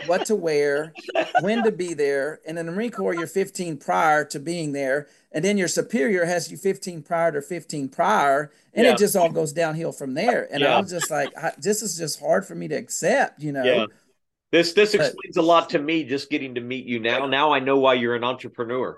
[0.07, 0.93] what to wear,
[1.41, 2.39] when to be there.
[2.47, 5.07] And in the Marine Corps, you're 15 prior to being there.
[5.31, 8.51] And then your superior has you 15 prior to 15 prior.
[8.73, 8.93] And yeah.
[8.93, 10.51] it just all goes downhill from there.
[10.51, 10.75] And yeah.
[10.75, 13.63] I was just like, this is just hard for me to accept, you know?
[13.63, 13.85] Yeah.
[14.51, 17.25] This this explains but, a lot to me just getting to meet you now.
[17.25, 18.97] Now I know why you're an entrepreneur.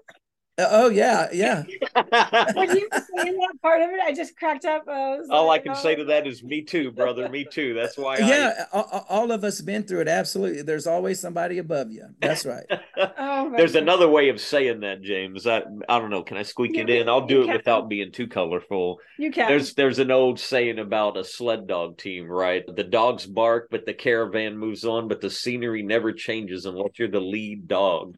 [0.59, 1.63] Uh, oh yeah, yeah.
[2.55, 4.87] when you saying that part of it, I just cracked up.
[4.87, 5.75] I all like, I can oh.
[5.75, 7.29] say to that is me too, brother.
[7.29, 7.75] Me too.
[7.75, 8.17] That's why.
[8.17, 9.03] Yeah, I...
[9.07, 10.07] all, of us been through it.
[10.07, 10.63] Absolutely.
[10.63, 12.05] There's always somebody above you.
[12.19, 12.65] That's right.
[12.97, 13.83] oh, There's God.
[13.83, 15.45] another way of saying that, James.
[15.45, 16.23] I I don't know.
[16.23, 17.07] Can I squeak you it in?
[17.07, 17.57] I'll do it can.
[17.57, 18.99] without being too colorful.
[19.19, 19.47] You can.
[19.47, 22.63] There's there's an old saying about a sled dog team, right?
[22.75, 27.09] The dogs bark, but the caravan moves on, but the scenery never changes unless you're
[27.09, 28.17] the lead dog.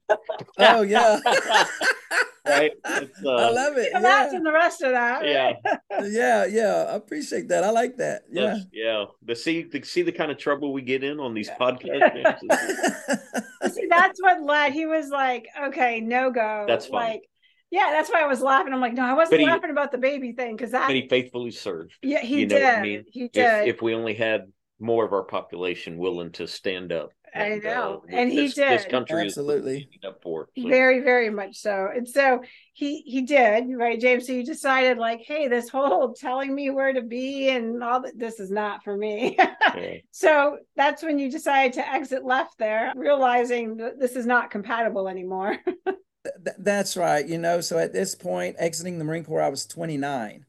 [0.58, 1.20] oh yeah
[2.48, 2.72] right?
[3.26, 3.92] Uh, I love it.
[3.94, 4.40] Imagine yeah.
[4.44, 5.26] the rest of that.
[5.26, 5.54] Yeah,
[6.04, 6.86] yeah, yeah.
[6.90, 7.64] I appreciate that.
[7.64, 8.24] I like that.
[8.32, 9.06] Yeah, That's, yeah.
[9.24, 12.40] The see, the, see the kind of trouble we get in on these podcasts.
[13.72, 14.74] see, that's what led.
[14.74, 17.10] He was like, "Okay, no go." That's fine.
[17.12, 17.22] Like,
[17.72, 18.74] yeah, that's why I was laughing.
[18.74, 20.88] I'm like, no, I wasn't he, laughing about the baby thing because that.
[20.88, 21.94] But he faithfully served.
[22.02, 22.64] Yeah, he you did.
[22.64, 23.06] I mean?
[23.12, 23.68] He did.
[23.68, 28.04] If, if we only had more of our population willing to stand up I know,
[28.12, 28.80] uh, and he this, did.
[28.80, 30.68] This country absolutely up for so.
[30.68, 31.90] very, very much so.
[31.94, 32.42] And so
[32.74, 34.28] he he did right, James.
[34.28, 38.18] So you decided like, hey, this whole telling me where to be and all that,
[38.18, 39.36] this is not for me.
[39.76, 39.98] yeah.
[40.12, 45.08] So that's when you decided to exit left there, realizing that this is not compatible
[45.08, 45.58] anymore.
[46.58, 47.28] that's right.
[47.28, 50.46] You know, so at this point, exiting the Marine Corps, I was 29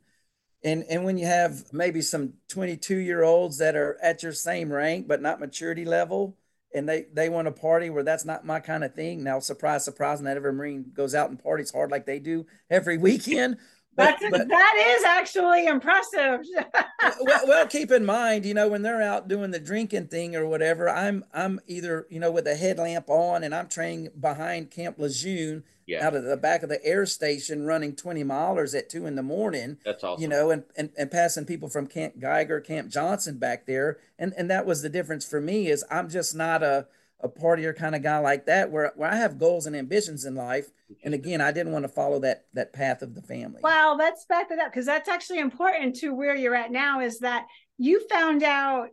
[0.62, 4.72] and and when you have maybe some 22 year olds that are at your same
[4.72, 6.36] rank but not maturity level
[6.74, 9.22] and they they want to party where that's not my kind of thing.
[9.22, 12.98] Now, surprise, surprise, not every Marine goes out and parties hard like they do every
[12.98, 13.56] weekend.
[14.00, 16.40] But, but that is actually impressive.
[17.20, 20.46] well, well, keep in mind, you know, when they're out doing the drinking thing or
[20.46, 24.98] whatever, I'm I'm either you know with a headlamp on and I'm training behind Camp
[24.98, 26.06] Lejeune yeah.
[26.06, 29.22] out of the back of the air station, running 20 milers at two in the
[29.22, 29.78] morning.
[29.84, 30.22] That's awesome.
[30.22, 34.32] You know, and, and and passing people from Camp Geiger, Camp Johnson back there, and
[34.36, 36.86] and that was the difference for me is I'm just not a
[37.22, 40.34] a partier kind of guy like that where where I have goals and ambitions in
[40.34, 40.70] life.
[41.04, 43.60] And again, I didn't want to follow that that path of the family.
[43.62, 47.20] Well, let's back that up because that's actually important to where you're at now is
[47.20, 47.46] that
[47.78, 48.88] you found out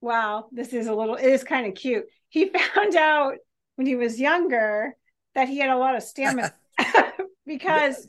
[0.00, 2.04] wow, this is a little it is kind of cute.
[2.28, 3.36] He found out
[3.76, 4.94] when he was younger
[5.34, 6.54] that he had a lot of stamina
[7.46, 8.06] because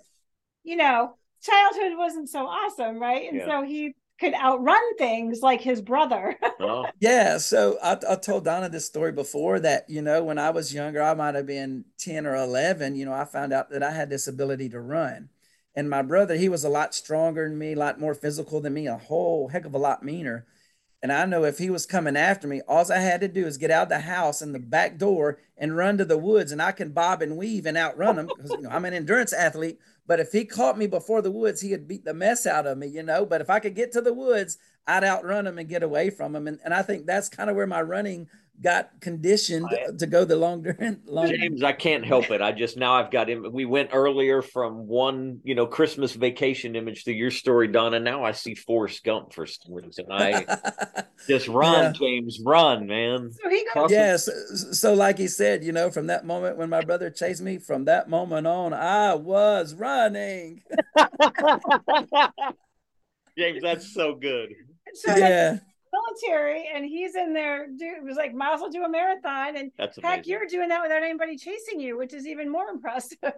[0.64, 3.30] you know, childhood wasn't so awesome, right?
[3.30, 3.46] And yeah.
[3.46, 6.38] so he could outrun things like his brother.
[6.60, 6.88] oh.
[7.00, 7.38] Yeah.
[7.38, 11.02] So I, I told Donna this story before that, you know, when I was younger,
[11.02, 14.10] I might have been 10 or 11, you know, I found out that I had
[14.10, 15.30] this ability to run.
[15.76, 18.74] And my brother, he was a lot stronger than me, a lot more physical than
[18.74, 20.46] me, a whole heck of a lot meaner.
[21.04, 23.58] And I know if he was coming after me, all I had to do is
[23.58, 26.62] get out of the house and the back door and run to the woods, and
[26.62, 29.78] I can bob and weave and outrun him because you know, I'm an endurance athlete.
[30.08, 32.78] But if he caught me before the woods, he would beat the mess out of
[32.78, 33.26] me, you know.
[33.26, 36.36] But if I could get to the woods, I'd outrun him and get away from
[36.36, 36.48] him.
[36.48, 38.28] And, and I think that's kind of where my running
[38.62, 42.42] got conditioned I, to go the longer long James, I can't help it.
[42.42, 43.46] I just now I've got him.
[43.52, 48.00] We went earlier from one, you know, Christmas vacation image to your story, Donna.
[48.00, 50.06] Now I see Forrest Gump for some reason.
[50.10, 50.46] I
[51.28, 51.92] just run, yeah.
[51.92, 53.32] James, run, man.
[53.32, 53.92] So he goes.
[53.92, 54.30] Yes.
[54.80, 57.86] So, like he said, you know, from that moment when my brother chased me, from
[57.86, 60.64] that moment on, I was running.
[63.38, 64.54] James, that's so good.
[64.94, 65.60] So yeah
[66.06, 69.58] military and he's in there do it was like might as well do a marathon
[69.58, 73.18] and That's heck you're doing that without anybody chasing you which is even more impressive.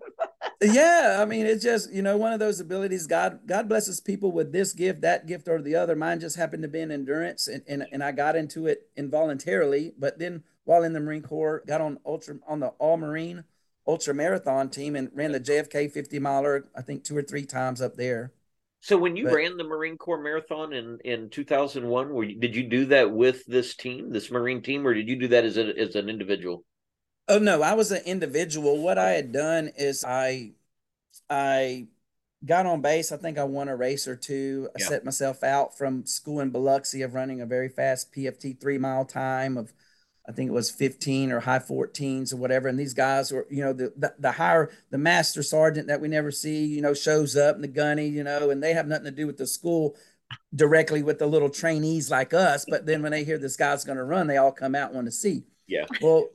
[0.59, 4.31] Yeah i mean it's just you know one of those abilities god god blesses people
[4.31, 5.95] with this gift that gift or the other.
[5.95, 9.93] Mine just happened to be in endurance and, and, and i got into it involuntarily
[9.99, 13.43] but then while in the marine corps got on ultra on the all marine
[13.87, 17.81] ultra marathon team and ran the jfk 50 miler i think two or three times
[17.81, 18.31] up there
[18.81, 22.55] so when you but, ran the Marine Corps Marathon in in 2001, were you, did
[22.55, 25.57] you do that with this team, this Marine team, or did you do that as
[25.57, 26.63] a, as an individual?
[27.27, 28.81] Oh no, I was an individual.
[28.81, 30.51] What I had done is I
[31.29, 31.87] I
[32.45, 33.11] got on base.
[33.11, 34.69] I think I won a race or two.
[34.75, 34.87] I yeah.
[34.87, 39.05] set myself out from school in Biloxi of running a very fast PFT three mile
[39.05, 39.73] time of
[40.27, 42.67] I think it was 15 or high 14s or whatever.
[42.67, 46.09] And these guys were, you know, the, the, the higher, the master sergeant that we
[46.09, 49.05] never see, you know, shows up and the gunny, you know, and they have nothing
[49.05, 49.95] to do with the school.
[50.53, 52.65] directly with the little trainees like us.
[52.67, 55.07] But then when they hear this guy's going to run, they all come out want
[55.07, 55.45] to see.
[55.67, 55.85] Yeah.
[56.01, 56.29] Well,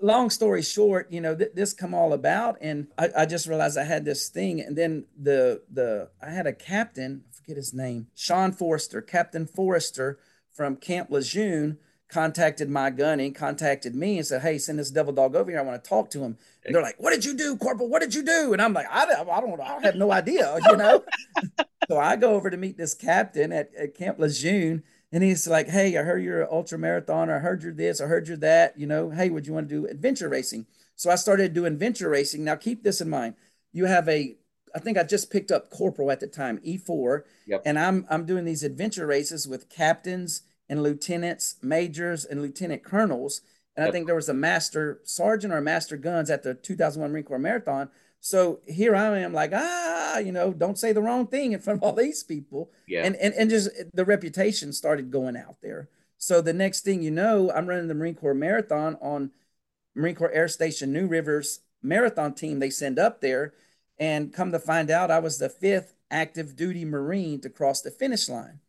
[0.00, 3.76] long story short, you know, th- this come all about, and I, I, just realized
[3.76, 7.74] I had this thing, and then the the I had a captain, I forget his
[7.74, 10.18] name, Sean Forrester, Captain Forrester
[10.50, 11.76] from Camp Lejeune
[12.08, 15.60] contacted my gunny, contacted me and said, Hey, send this devil dog over here.
[15.60, 16.38] I want to talk to him.
[16.64, 17.88] And they're like, What did you do, Corporal?
[17.88, 18.52] What did you do?
[18.52, 21.04] And I'm like, I, I don't I have no idea, you know?
[21.88, 25.68] so I go over to meet this captain at, at Camp Lejeune and he's like,
[25.68, 27.36] Hey, I heard you're an ultra marathoner.
[27.36, 28.00] I heard you're this.
[28.00, 28.78] I heard you're that.
[28.78, 30.66] You know, hey, would you want to do adventure racing?
[30.96, 32.42] So I started doing adventure racing.
[32.42, 33.34] Now, keep this in mind.
[33.72, 34.36] You have a,
[34.74, 37.62] I think I just picked up corporal at the time, E4, yep.
[37.64, 43.40] and I'm I'm doing these adventure races with captains and lieutenants, majors, and lieutenant colonels.
[43.76, 43.88] And yep.
[43.88, 47.38] I think there was a master sergeant or master guns at the 2001 Marine Corps
[47.38, 47.90] Marathon.
[48.20, 51.78] So here I am, like, ah, you know, don't say the wrong thing in front
[51.78, 52.70] of all these people.
[52.88, 53.04] Yeah.
[53.04, 55.88] And, and, and just the reputation started going out there.
[56.16, 59.30] So the next thing you know, I'm running the Marine Corps Marathon on
[59.94, 63.54] Marine Corps Air Station New Rivers marathon team they send up there.
[64.00, 67.90] And come to find out, I was the fifth active duty Marine to cross the
[67.90, 68.60] finish line.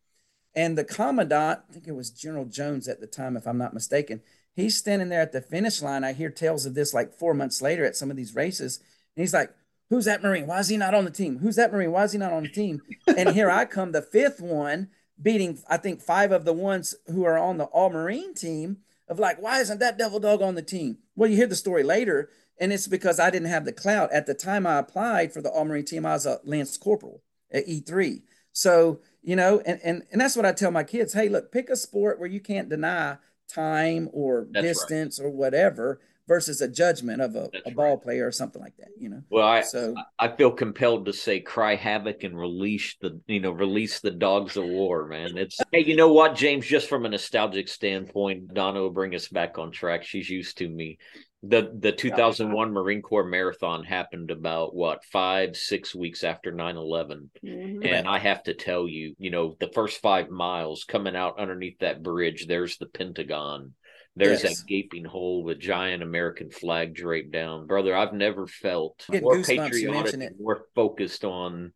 [0.59, 3.73] And the commandant, I think it was General Jones at the time, if I'm not
[3.73, 4.19] mistaken,
[4.53, 6.03] he's standing there at the finish line.
[6.03, 8.79] I hear tales of this like four months later at some of these races.
[9.15, 9.53] And he's like,
[9.89, 10.47] Who's that Marine?
[10.47, 11.39] Why is he not on the team?
[11.39, 11.93] Who's that Marine?
[11.93, 12.81] Why is he not on the team?
[13.07, 17.23] and here I come, the fifth one, beating, I think, five of the ones who
[17.23, 20.61] are on the All Marine team of like, why isn't that devil dog on the
[20.61, 20.97] team?
[21.15, 24.11] Well, you hear the story later, and it's because I didn't have the clout.
[24.11, 27.23] At the time I applied for the All Marine team, I was a Lance Corporal
[27.49, 28.23] at E3.
[28.51, 31.13] So, you know, and, and, and that's what I tell my kids.
[31.13, 35.25] Hey, look, pick a sport where you can't deny time or that's distance right.
[35.25, 38.01] or whatever versus a judgment of a, a ball right.
[38.03, 39.21] player or something like that, you know.
[39.31, 43.51] Well, I so I feel compelled to say cry havoc and release the you know,
[43.51, 45.37] release the dogs of war, man.
[45.37, 49.27] It's hey, you know what, James, just from a nostalgic standpoint, Donna will bring us
[49.27, 50.03] back on track.
[50.03, 50.99] She's used to me
[51.41, 57.83] the the 2001 marine corps marathon happened about what five six weeks after 9-11 mm-hmm.
[57.83, 61.79] and i have to tell you you know the first five miles coming out underneath
[61.79, 63.73] that bridge there's the pentagon.
[64.15, 64.59] There's yes.
[64.59, 67.67] that gaping hole with giant american flag draped down.
[67.67, 71.71] Brother i've never felt more patriotic more focused on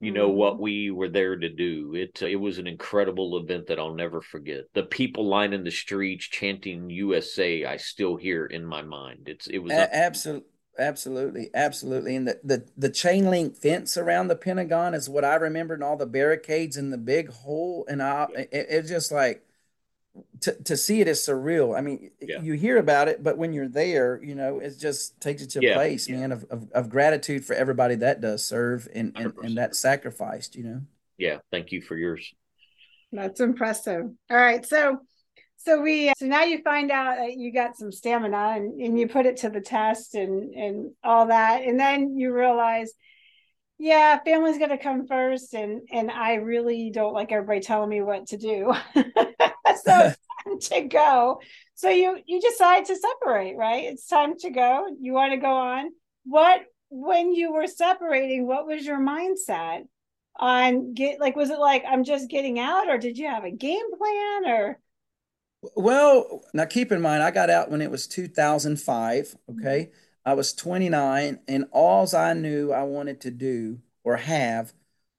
[0.00, 0.62] you know what mm-hmm.
[0.62, 1.94] we were there to do.
[1.94, 4.64] It it was an incredible event that i'll never forget.
[4.74, 9.24] The people lining the streets chanting usa i still hear in my mind.
[9.26, 12.16] It's it was a- absolutely absolutely absolutely.
[12.16, 15.82] And the, the the chain link fence around the pentagon is what i remember and
[15.82, 19.42] all the barricades and the big hole and i it, it's just like
[20.40, 21.76] to, to see it is surreal.
[21.76, 22.40] I mean, yeah.
[22.40, 25.60] you hear about it, but when you're there, you know, it just takes it to
[25.60, 25.70] yeah.
[25.70, 26.16] a place, yeah.
[26.16, 30.56] man, of, of, of, gratitude for everybody that does serve and, and, and that sacrificed,
[30.56, 30.80] you know?
[31.16, 31.38] Yeah.
[31.50, 32.34] Thank you for yours.
[33.12, 34.04] That's impressive.
[34.30, 34.64] All right.
[34.64, 34.98] So,
[35.56, 38.98] so we, uh, so now you find out that you got some stamina and, and
[38.98, 41.62] you put it to the test and, and all that.
[41.62, 42.92] And then you realize,
[43.78, 45.54] yeah, family's going to come first.
[45.54, 48.74] And, and I really don't like everybody telling me what to do.
[48.94, 49.02] so
[49.74, 51.40] it's time to go.
[51.74, 53.84] So you you decide to separate, right?
[53.84, 54.88] It's time to go.
[55.00, 55.90] You want to go on.
[56.24, 59.82] What when you were separating, what was your mindset
[60.40, 63.50] on get like was it like I'm just getting out or did you have a
[63.50, 64.78] game plan or
[65.74, 69.90] well, now keep in mind I got out when it was 2005, okay?
[69.90, 70.07] Mm-hmm.
[70.28, 74.74] I was 29 and alls I knew I wanted to do or have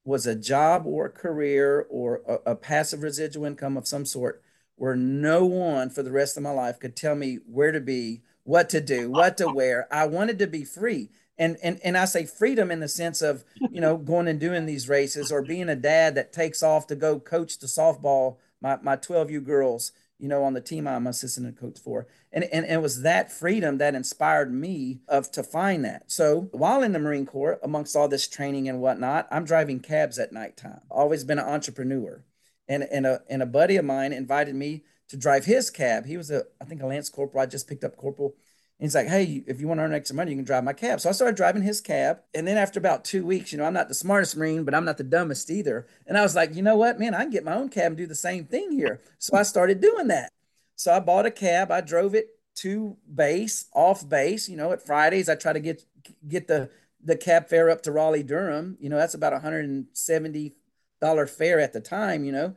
[0.06, 4.44] was a job or a career or a, a, passive residual income of some sort
[4.76, 8.22] where no one for the rest of my life could tell me where to be,
[8.44, 9.88] what to do, what to wear.
[9.92, 11.10] I wanted to be free.
[11.40, 14.68] And, and and I say freedom in the sense of you know going and doing
[14.68, 18.78] these races or being a dad that takes off to go coach the softball my
[18.84, 22.74] my 12U girls you know on the team I'm assistant coach for and, and and
[22.74, 27.00] it was that freedom that inspired me of to find that so while in the
[27.00, 31.40] Marine Corps amongst all this training and whatnot I'm driving cabs at nighttime always been
[31.40, 32.24] an entrepreneur
[32.68, 36.06] and and a and a buddy of mine invited me to drive his cab.
[36.06, 37.42] He was a I think a lance corporal.
[37.42, 38.36] I just picked up corporal.
[38.80, 41.02] He's like, hey, if you want to earn extra money, you can drive my cab.
[41.02, 42.22] So I started driving his cab.
[42.34, 44.86] And then after about two weeks, you know, I'm not the smartest Marine, but I'm
[44.86, 45.86] not the dumbest either.
[46.08, 47.98] And I was like, you know what, man, I can get my own cab and
[47.98, 49.02] do the same thing here.
[49.18, 50.32] So I started doing that.
[50.78, 51.72] So I bought a cab.
[51.72, 54.48] I drove it to base, off base.
[54.48, 55.84] You know, at Fridays, I try to get
[56.26, 56.70] get the
[57.04, 58.78] the cab fare up to Raleigh Durham.
[58.80, 60.56] You know, that's about 170
[61.02, 62.56] dollar fare at the time, you know.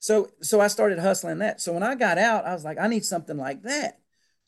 [0.00, 1.62] So so I started hustling that.
[1.62, 4.01] So when I got out, I was like, I need something like that.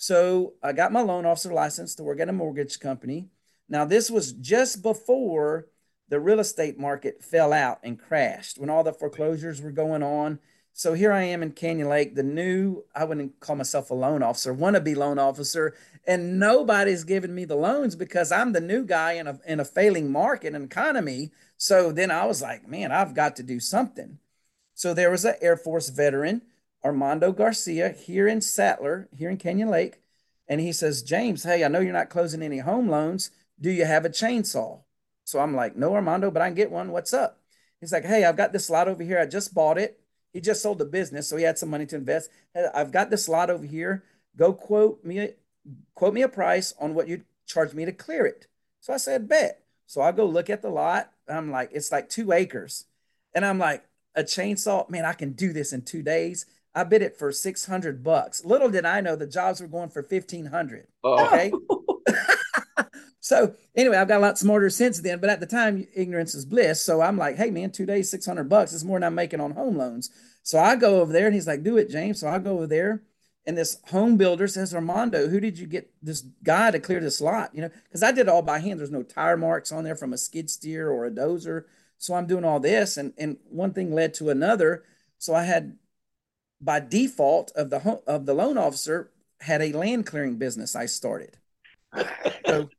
[0.04, 3.30] So I got my loan officer license to work at a mortgage company.
[3.70, 5.68] Now this was just before
[6.10, 10.40] the real estate market fell out and crashed when all the foreclosures were going on.
[10.74, 14.22] So here I am in Canyon Lake, the new, I wouldn't call myself a loan
[14.22, 15.74] officer, wannabe loan officer,
[16.06, 19.64] and nobody's giving me the loans because I'm the new guy in a in a
[19.64, 21.30] failing market and economy.
[21.56, 24.18] So then I was like, man, I've got to do something.
[24.74, 26.42] So there was an Air Force veteran,
[26.84, 30.00] Armando Garcia, here in Sattler, here in Canyon Lake,
[30.46, 33.30] and he says, James, hey, I know you're not closing any home loans.
[33.58, 34.82] Do you have a chainsaw?
[35.24, 36.90] So I'm like, no, Armando, but I can get one.
[36.90, 37.40] What's up?
[37.80, 39.18] He's like, hey, I've got this lot over here.
[39.18, 40.00] I just bought it.
[40.32, 42.30] He just sold the business, so he had some money to invest.
[42.74, 44.04] I've got this lot over here.
[44.36, 45.30] Go quote me,
[45.94, 48.48] quote me a price on what you charge me to clear it.
[48.80, 49.62] So I said, bet.
[49.86, 51.12] So I go look at the lot.
[51.28, 52.84] I'm like, it's like two acres,
[53.34, 56.46] and I'm like, a chainsaw, man, I can do this in two days.
[56.74, 58.44] I bid it for 600 bucks.
[58.44, 60.86] Little did I know the jobs were going for 1500.
[61.04, 61.26] Oh.
[61.26, 61.52] Okay.
[63.20, 66.44] so anyway, I've got a lot smarter since then, but at the time, ignorance is
[66.44, 66.84] bliss.
[66.84, 69.52] So I'm like, hey man, two days, 600 bucks is more than I'm making on
[69.52, 70.10] home loans.
[70.42, 72.20] So I go over there and he's like, do it, James.
[72.20, 73.02] So I go over there
[73.46, 77.20] and this home builder says, Armando, who did you get this guy to clear this
[77.20, 77.54] lot?
[77.54, 78.80] You know, because I did it all by hand.
[78.80, 81.64] There's no tire marks on there from a skid steer or a dozer.
[81.98, 82.96] So I'm doing all this.
[82.96, 84.84] And, and one thing led to another.
[85.18, 85.76] So I had
[86.60, 91.36] by default of the of the loan officer had a land clearing business I started.
[92.46, 92.70] so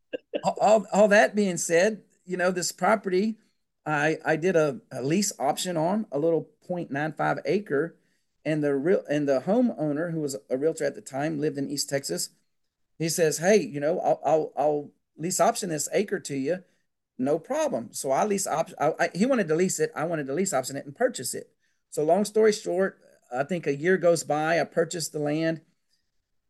[0.43, 3.37] all, all that being said, you know, this property
[3.85, 7.95] I I did a, a lease option on a little 0.95 acre
[8.43, 11.69] and the real and the homeowner who was a realtor at the time lived in
[11.69, 12.29] East Texas.
[12.97, 16.63] He says, "Hey, you know, I'll I'll, I'll lease option this acre to you,
[17.17, 18.75] no problem." So I lease option.
[19.13, 19.91] He wanted to lease it.
[19.95, 21.51] I wanted to lease option it and purchase it.
[21.89, 22.99] So long story short,
[23.33, 24.59] I think a year goes by.
[24.59, 25.61] I purchased the land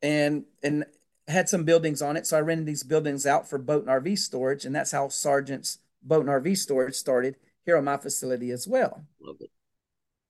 [0.01, 0.85] and and
[1.27, 2.27] had some buildings on it.
[2.27, 5.79] So I rented these buildings out for boat and RV storage, and that's how Sargent's
[6.03, 7.35] Boat and RV Storage started
[7.65, 9.05] here on my facility as well.
[9.19, 9.49] Love it.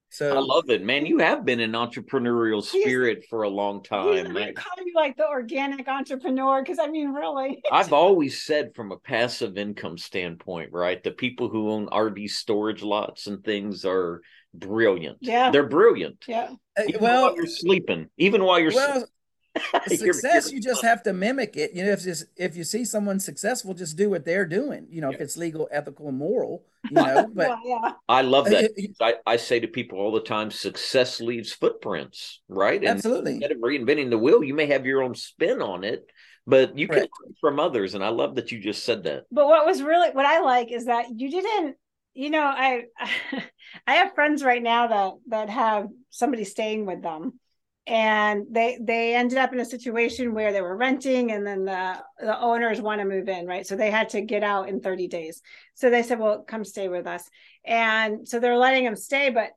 [0.09, 1.05] So I love it, man.
[1.05, 4.37] You have been an entrepreneurial spirit for a long time.
[4.37, 7.61] I call you like the organic entrepreneur because I mean, really.
[7.71, 12.81] I've always said, from a passive income standpoint, right, the people who own RV storage
[12.81, 14.21] lots and things are
[14.59, 15.17] brilliant.
[15.21, 15.51] Yeah.
[15.51, 16.23] They're brilliant.
[16.27, 16.49] Yeah.
[16.77, 19.05] Uh, even well, while you're sleeping, even while you're well,
[19.87, 21.73] success, you just have to mimic it.
[21.73, 24.87] You know, if just, if you see someone successful, just do what they're doing.
[24.89, 25.15] You know, yeah.
[25.15, 26.63] if it's legal, ethical, and moral.
[26.89, 27.93] You know, but well, yeah.
[28.09, 28.71] I love that.
[28.99, 32.79] Uh, I, I say to people all the time, success leaves footprints, right?
[32.79, 33.33] And Absolutely.
[33.33, 36.09] Instead of reinventing the wheel, you may have your own spin on it,
[36.45, 37.95] but you can learn from others.
[37.95, 39.23] And I love that you just said that.
[39.31, 41.77] But what was really what I like is that you didn't
[42.15, 42.85] you know i
[43.87, 47.39] i have friends right now that that have somebody staying with them.
[47.87, 52.01] And they they ended up in a situation where they were renting and then the
[52.17, 53.67] the owners want to move in right?
[53.67, 55.43] So they had to get out in 30 days.
[55.75, 57.29] So they said well come stay with us.
[57.63, 59.49] And so they're letting them stay but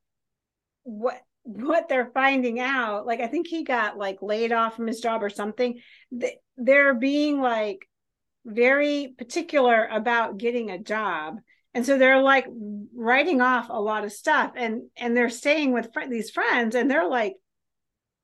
[0.82, 5.00] what what they're finding out like i think he got like laid off from his
[5.00, 5.80] job or something.
[6.58, 7.88] They're being like
[8.44, 11.38] very particular about getting a job
[11.78, 12.44] and so they're like
[12.92, 16.90] writing off a lot of stuff and and they're staying with fr- these friends and
[16.90, 17.34] they're like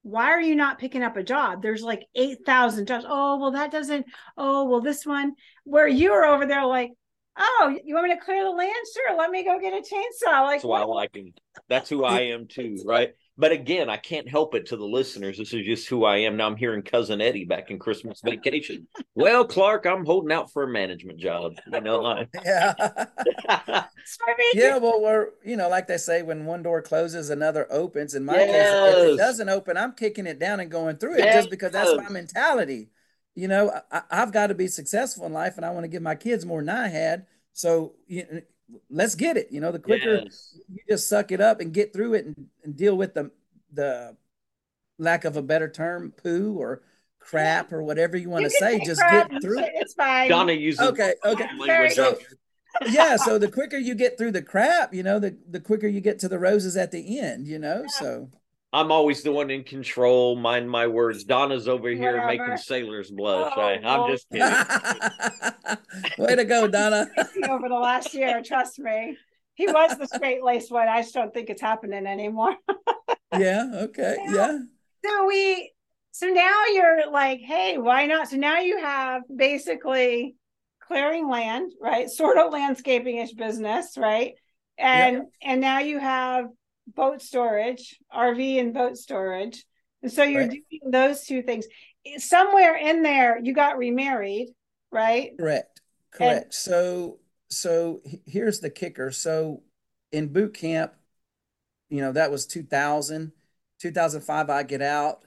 [0.03, 1.62] why are you not picking up a job?
[1.62, 3.07] There's like 8000 jobs.
[3.09, 6.90] Oh well that doesn't oh well this one where you're over there like
[7.38, 8.75] oh you want me to clear the land?
[8.93, 10.43] Sure let me go get a chainsaw.
[10.43, 11.33] Like that's why i like him
[11.69, 15.38] that's who i am too right but again, I can't help it to the listeners.
[15.38, 16.37] This is just who I am.
[16.37, 18.87] Now I'm hearing cousin Eddie back in Christmas vacation.
[19.14, 21.55] well, Clark, I'm holding out for a management job.
[21.73, 22.29] You know, oh, I...
[22.44, 22.75] yeah.
[24.55, 28.14] yeah, well, we're you know, like they say, when one door closes, another opens.
[28.14, 28.94] In my yes.
[28.94, 31.35] case, if it doesn't open, I'm kicking it down and going through it yes.
[31.35, 32.90] just because that's my mentality.
[33.35, 36.03] You know, I, have got to be successful in life, and I want to give
[36.03, 37.27] my kids more than I had.
[37.53, 38.42] So you,
[38.90, 39.48] let's get it.
[39.50, 40.59] You know, the quicker yes.
[40.68, 43.31] you just suck it up and get through it and, and deal with the
[43.72, 44.16] the
[44.98, 46.83] lack of a better term, poo or
[47.18, 48.81] crap or whatever you want to say.
[48.85, 49.31] Just crap.
[49.31, 49.72] get through it.
[49.74, 50.29] It's fine.
[50.29, 51.48] Donna uses okay, okay.
[51.59, 52.18] Language So,
[52.88, 56.00] yeah, so the quicker you get through the crap, you know, the the quicker you
[56.00, 57.83] get to the roses at the end, you know.
[57.83, 57.98] Yeah.
[57.98, 58.31] So
[58.75, 60.35] I'm always the one in control.
[60.35, 61.23] Mind my words.
[61.23, 62.27] Donna's over here Whatever.
[62.27, 63.53] making sailors blush.
[63.57, 65.79] Oh, I, am just kidding.
[66.18, 67.07] Way to go, Donna.
[67.49, 69.16] over the last year, trust me.
[69.55, 70.89] He was the straight laced one.
[70.89, 72.57] I just don't think it's happening anymore.
[73.39, 73.70] yeah.
[73.75, 74.16] Okay.
[74.27, 74.59] Yeah.
[75.05, 75.70] So we.
[76.11, 78.29] So now you're like, hey, why not?
[78.29, 80.35] So now you have basically
[80.81, 82.11] clearing land, right?
[82.11, 84.33] Sort of landscaping ish business, right?
[84.77, 85.27] And yep.
[85.43, 86.47] and now you have
[86.87, 89.64] boat storage, RV and boat storage.
[90.03, 90.51] And so you're right.
[90.51, 91.66] doing those two things.
[92.18, 94.49] Somewhere in there, you got remarried,
[94.91, 95.32] right?
[95.39, 95.80] Correct.
[96.11, 96.45] Correct.
[96.45, 97.18] And- so
[97.49, 99.11] so here's the kicker.
[99.11, 99.62] So
[100.12, 100.93] in boot camp,
[101.89, 103.32] you know, that was 2000,
[103.80, 105.24] 2005, I get out.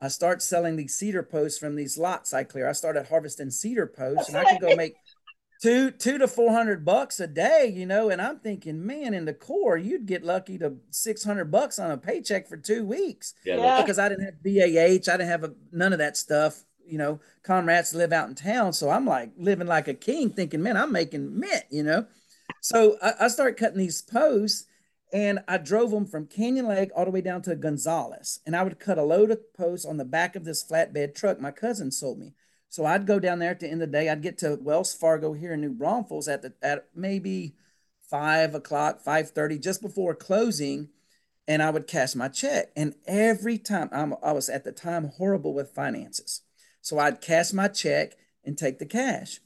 [0.00, 2.68] I start selling these cedar posts from these lots I clear.
[2.68, 4.94] I started harvesting cedar posts and I could go make
[5.60, 8.10] two two to four hundred bucks a day, you know.
[8.10, 11.90] And I'm thinking, man, in the Corps, you'd get lucky to six hundred bucks on
[11.90, 13.34] a paycheck for two weeks.
[13.44, 16.64] Yeah, because I didn't have BAH, I didn't have a, none of that stuff.
[16.86, 20.62] You know, comrades live out in town, so I'm like living like a king, thinking,
[20.62, 22.06] man, I'm making mint, you know.
[22.60, 24.64] So I, I start cutting these posts.
[25.10, 28.40] And I drove them from Canyon Lake all the way down to Gonzales.
[28.44, 31.40] And I would cut a load of posts on the back of this flatbed truck
[31.40, 32.34] my cousin sold me.
[32.68, 34.08] So I'd go down there at the end of the day.
[34.08, 37.54] I'd get to Wells Fargo here in New Braunfels at the at maybe
[38.08, 40.88] five o'clock, five thirty, just before closing,
[41.46, 42.70] and I would cash my check.
[42.76, 46.42] And every time I'm, I was at the time horrible with finances,
[46.80, 49.40] so I'd cash my check and take the cash.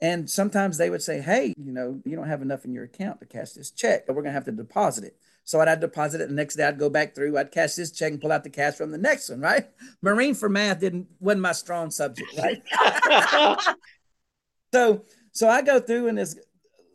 [0.00, 3.18] And sometimes they would say, "Hey, you know, you don't have enough in your account
[3.20, 5.16] to cash this check, but we're gonna have to deposit it."
[5.48, 6.28] So I'd deposit it.
[6.28, 8.50] The next day I'd go back through, I'd cash this check and pull out the
[8.50, 9.66] cash from the next one, right?
[10.02, 12.62] Marine for math didn't wasn't my strong subject, right?
[14.74, 16.38] so so I go through and this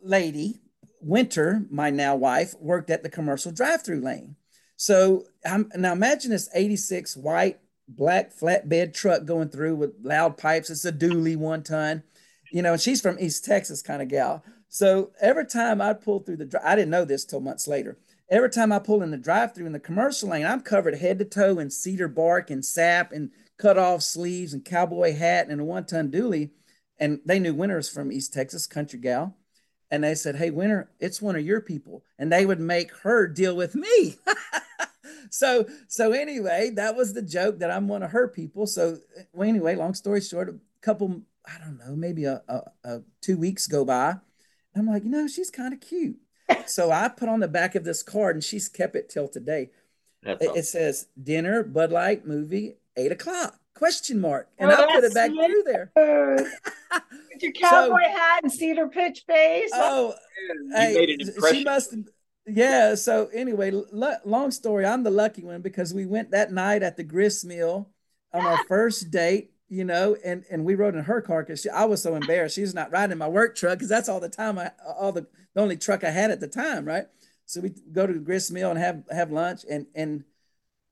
[0.04, 0.60] lady,
[1.00, 4.36] Winter, my now wife, worked at the commercial drive-through lane.
[4.76, 10.70] So I'm now imagine this 86 white black flatbed truck going through with loud pipes.
[10.70, 12.04] It's a dually one ton,
[12.52, 14.44] you know, and she's from East Texas kind of gal.
[14.68, 17.98] So every time I'd pull through the, I didn't know this till months later
[18.28, 21.18] every time I pull in the drive through in the commercial lane, I'm covered head
[21.18, 25.60] to toe in cedar bark and sap and cut off sleeves and cowboy hat and
[25.60, 26.50] a one ton dually.
[26.98, 29.36] And they knew Winter's from East Texas, country gal.
[29.90, 32.04] And they said, Hey, Winter, it's one of your people.
[32.18, 34.16] And they would make her deal with me.
[35.30, 38.66] so, so anyway, that was the joke that I'm one of her people.
[38.66, 38.98] So,
[39.32, 43.36] well, anyway, long story short, a couple, I don't know, maybe a, a, a two
[43.36, 44.14] weeks go by.
[44.76, 46.16] I'm like, you know, she's kind of cute
[46.66, 49.70] so I put on the back of this card, and she's kept it till today.
[50.22, 50.56] It, awesome.
[50.56, 55.14] it, says dinner, Bud Light movie, eight o'clock question mark, and oh, I put it
[55.14, 55.90] back through there.
[55.96, 59.70] With your cowboy so, hat and cedar pitch base.
[59.74, 60.14] Oh,
[60.72, 61.16] hey,
[61.50, 61.94] she must.
[62.46, 62.94] Yeah.
[62.94, 64.86] So anyway, l- long story.
[64.86, 67.90] I'm the lucky one because we went that night at the grist mill
[68.32, 71.84] on our first date you know, and and we rode in her car because I
[71.86, 72.54] was so embarrassed.
[72.54, 75.60] She's not riding my work truck because that's all the time I all the the
[75.60, 77.06] only truck I had at the time, right?
[77.46, 80.24] So we go to the grist mill and have have lunch, and and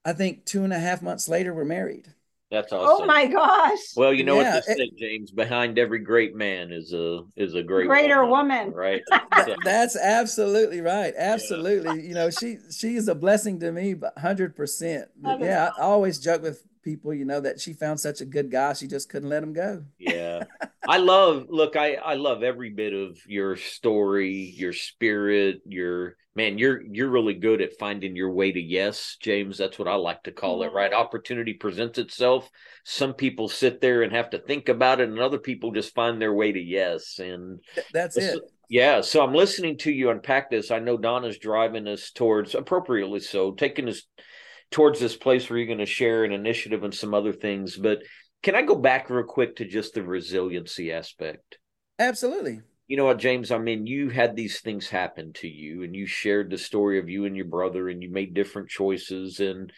[0.05, 2.09] I think two and a half months later we're married.
[2.51, 3.05] That's oh awesome.
[3.05, 3.79] Oh my gosh!
[3.97, 5.31] Well, you know yeah, what they say, James.
[5.31, 9.03] Behind every great man is a is a great greater woman, woman right?
[9.47, 9.57] So.
[9.65, 11.15] That's absolutely right.
[11.17, 12.03] Absolutely.
[12.03, 12.09] Yeah.
[12.09, 15.09] You know, she she is a blessing to me, hundred percent.
[15.21, 18.73] Yeah, I always joke with people, you know, that she found such a good guy,
[18.73, 19.85] she just couldn't let him go.
[19.99, 20.45] yeah.
[20.89, 26.59] I love, look, I, I love every bit of your story, your spirit, your man,
[26.59, 29.59] you're, you're really good at finding your way to yes, James.
[29.59, 30.91] That's what I like to call it, right?
[30.91, 31.01] Mm-hmm.
[31.01, 32.51] Opportunity presents itself.
[32.85, 36.21] Some people sit there and have to think about it, and other people just find
[36.21, 37.21] their way to yes.
[37.21, 37.61] And
[37.93, 38.41] that's it.
[38.69, 40.71] Yeah, so I'm listening to you unpack this.
[40.71, 44.03] I know Donna's driving us towards appropriately so, taking us
[44.73, 47.77] towards this place where you're going to share an initiative and some other things.
[47.77, 48.03] But
[48.43, 51.59] can I go back real quick to just the resiliency aspect?
[51.99, 52.61] Absolutely.
[52.89, 53.51] You know what, James?
[53.51, 57.09] I mean, you had these things happen to you, and you shared the story of
[57.09, 59.39] you and your brother, and you made different choices.
[59.39, 59.73] And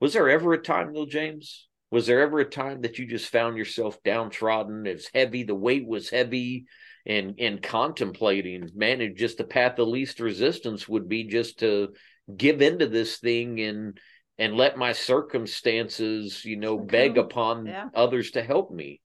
[0.00, 1.68] was there ever a time, though, James?
[1.90, 4.86] Was there ever a time that you just found yourself downtrodden?
[4.86, 6.66] It was heavy, the weight was heavy,
[7.06, 11.94] and and contemplating, man, just the path of least resistance would be just to
[12.36, 13.98] give into this thing and
[14.38, 17.88] and let my circumstances, you know, beg upon yeah.
[17.94, 19.00] others to help me?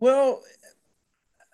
[0.00, 0.42] Well,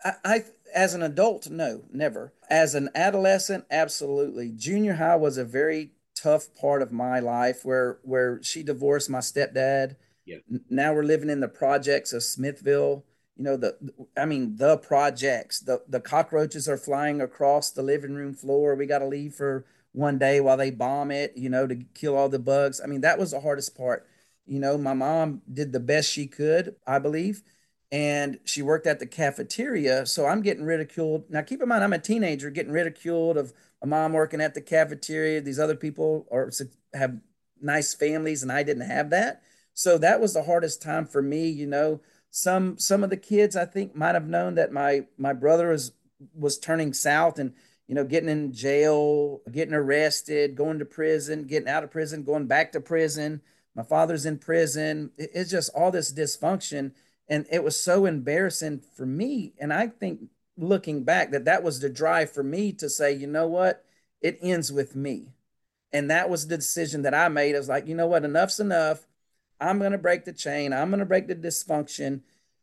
[0.04, 0.44] I, I,
[0.74, 2.32] as an adult, no, never.
[2.48, 4.52] As an adolescent, absolutely.
[4.52, 9.18] Junior high was a very tough part of my life where where she divorced my
[9.18, 9.96] stepdad.
[10.24, 10.38] Yeah.
[10.70, 13.04] Now we're living in the projects of Smithville.
[13.36, 13.76] You know the
[14.16, 15.60] I mean the projects.
[15.60, 18.74] The the cockroaches are flying across the living room floor.
[18.74, 22.16] We got to leave for one day while they bomb it, you know, to kill
[22.16, 22.80] all the bugs.
[22.82, 24.06] I mean, that was the hardest part.
[24.46, 27.42] You know, my mom did the best she could, I believe,
[27.90, 30.06] and she worked at the cafeteria.
[30.06, 31.30] So I'm getting ridiculed.
[31.30, 34.60] Now, keep in mind, I'm a teenager getting ridiculed of a mom working at the
[34.60, 35.40] cafeteria.
[35.40, 36.50] These other people are
[36.94, 37.18] have
[37.60, 39.42] nice families, and I didn't have that.
[39.74, 41.48] So that was the hardest time for me.
[41.48, 45.32] You know, some some of the kids I think might have known that my my
[45.32, 45.92] brother was
[46.34, 47.52] was turning south and
[47.92, 52.46] you know, getting in jail, getting arrested, going to prison, getting out of prison, going
[52.46, 53.42] back to prison.
[53.74, 55.10] My father's in prison.
[55.18, 56.92] It's just all this dysfunction.
[57.28, 59.52] And it was so embarrassing for me.
[59.60, 60.20] And I think
[60.56, 63.84] looking back that that was the drive for me to say, you know what,
[64.22, 65.28] it ends with me.
[65.92, 67.54] And that was the decision that I made.
[67.54, 69.06] I was like, you know what, enough's enough.
[69.60, 70.72] I'm going to break the chain.
[70.72, 72.22] I'm going to break the dysfunction.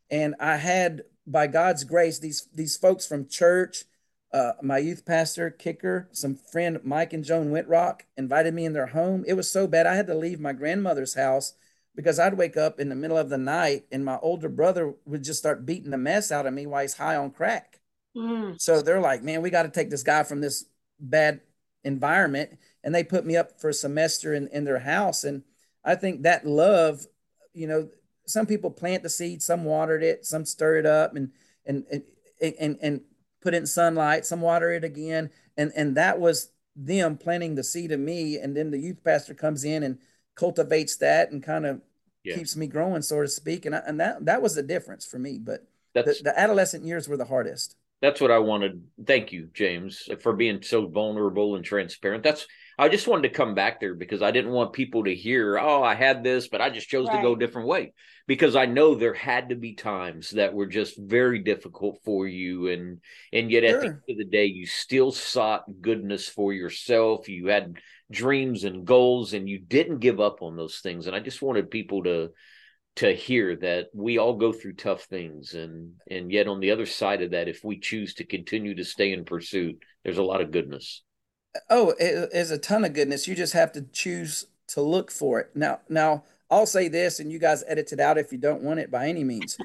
[0.09, 3.83] And I had, by God's grace, these these folks from church,
[4.31, 8.87] uh, my youth pastor, kicker, some friend Mike and Joan Wintrock invited me in their
[8.87, 9.23] home.
[9.27, 11.53] It was so bad I had to leave my grandmother's house
[11.95, 15.23] because I'd wake up in the middle of the night and my older brother would
[15.23, 17.79] just start beating the mess out of me while he's high on crack.
[18.15, 18.61] Mm.
[18.61, 20.65] So they're like, man, we got to take this guy from this
[20.99, 21.41] bad
[21.83, 22.57] environment.
[22.83, 25.23] And they put me up for a semester in, in their house.
[25.23, 25.43] And
[25.83, 27.05] I think that love,
[27.53, 27.89] you know,
[28.25, 31.31] some people plant the seed, some watered it, some stir it up and
[31.65, 32.03] and and
[32.59, 33.01] and, and
[33.41, 35.29] put in sunlight, some water it again.
[35.57, 38.37] And and that was them planting the seed of me.
[38.37, 39.99] And then the youth pastor comes in and
[40.35, 41.81] cultivates that and kind of
[42.23, 42.35] yeah.
[42.35, 43.65] keeps me growing, so to speak.
[43.65, 45.39] And I, and that that was the difference for me.
[45.39, 48.83] But the, the adolescent years were the hardest that's what I wanted.
[49.05, 52.23] Thank you, James, for being so vulnerable and transparent.
[52.23, 52.47] That's
[52.79, 55.83] I just wanted to come back there because I didn't want people to hear, oh,
[55.83, 57.17] I had this, but I just chose right.
[57.17, 57.91] to go a different way.
[58.25, 62.69] Because I know there had to be times that were just very difficult for you.
[62.69, 63.01] And
[63.33, 63.75] and yet sure.
[63.75, 67.27] at the end of the day, you still sought goodness for yourself.
[67.27, 67.75] You had
[68.09, 71.05] dreams and goals and you didn't give up on those things.
[71.05, 72.29] And I just wanted people to
[72.95, 76.85] to hear that we all go through tough things and and yet on the other
[76.85, 80.41] side of that if we choose to continue to stay in pursuit there's a lot
[80.41, 81.03] of goodness
[81.69, 85.39] oh it is a ton of goodness you just have to choose to look for
[85.39, 88.61] it now now i'll say this and you guys edit it out if you don't
[88.61, 89.57] want it by any means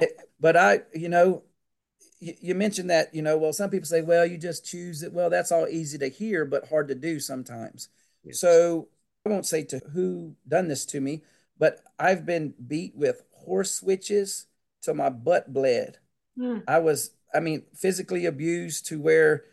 [0.40, 1.42] but i you know
[2.20, 5.12] you, you mentioned that you know well some people say well you just choose it
[5.12, 7.88] well that's all easy to hear but hard to do sometimes
[8.22, 8.38] yes.
[8.38, 8.88] so
[9.26, 11.22] i won't say to who done this to me
[11.62, 14.46] but I've been beat with horse switches
[14.82, 15.98] till my butt bled.
[16.36, 16.64] Mm.
[16.66, 19.44] I was, I mean, physically abused to where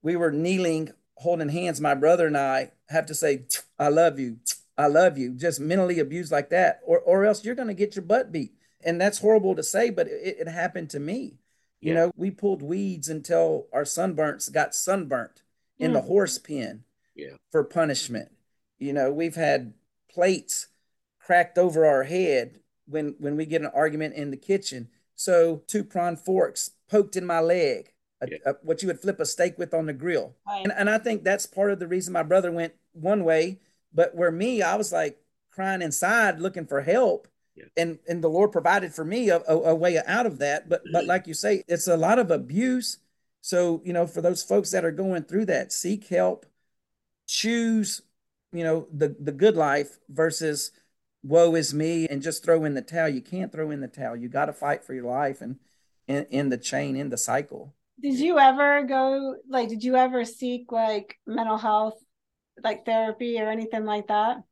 [0.00, 1.80] we were kneeling, holding hands.
[1.80, 3.44] My brother and I have to say,
[3.78, 4.38] I love you.
[4.76, 5.34] I love you.
[5.34, 8.52] Just mentally abused like that, or, or else you're going to get your butt beat.
[8.84, 11.40] And that's horrible to say, but it, it happened to me.
[11.80, 11.88] Yeah.
[11.88, 15.42] You know, we pulled weeds until our sunburns got sunburnt
[15.78, 15.94] in mm.
[15.94, 17.34] the horse pen yeah.
[17.50, 18.30] for punishment.
[18.78, 19.74] You know, we've had
[20.08, 20.68] plates
[21.18, 24.88] cracked over our head when when we get an argument in the kitchen.
[25.14, 28.38] So two prong forks poked in my leg, a, yeah.
[28.46, 30.34] a, what you would flip a steak with on the grill.
[30.46, 30.64] Right.
[30.64, 33.60] And, and I think that's part of the reason my brother went one way,
[33.92, 37.28] but where me, I was like crying inside looking for help.
[37.54, 37.64] Yeah.
[37.76, 40.68] And and the Lord provided for me a, a, a way out of that.
[40.68, 41.08] But but mm-hmm.
[41.08, 42.98] like you say, it's a lot of abuse.
[43.40, 46.46] So you know, for those folks that are going through that, seek help,
[47.26, 48.02] choose,
[48.52, 50.70] you know, the the good life versus
[51.24, 53.08] woe is me and just throw in the towel.
[53.08, 54.16] You can't throw in the towel.
[54.16, 55.56] You got to fight for your life and
[56.06, 57.74] in, in the chain, in the cycle.
[58.00, 61.94] Did you ever go like did you ever seek like mental health
[62.62, 64.42] like therapy or anything like that?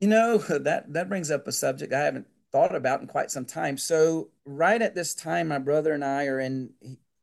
[0.00, 3.44] You know, that that brings up a subject I haven't thought about in quite some
[3.44, 3.76] time.
[3.76, 6.70] So right at this time my brother and I are in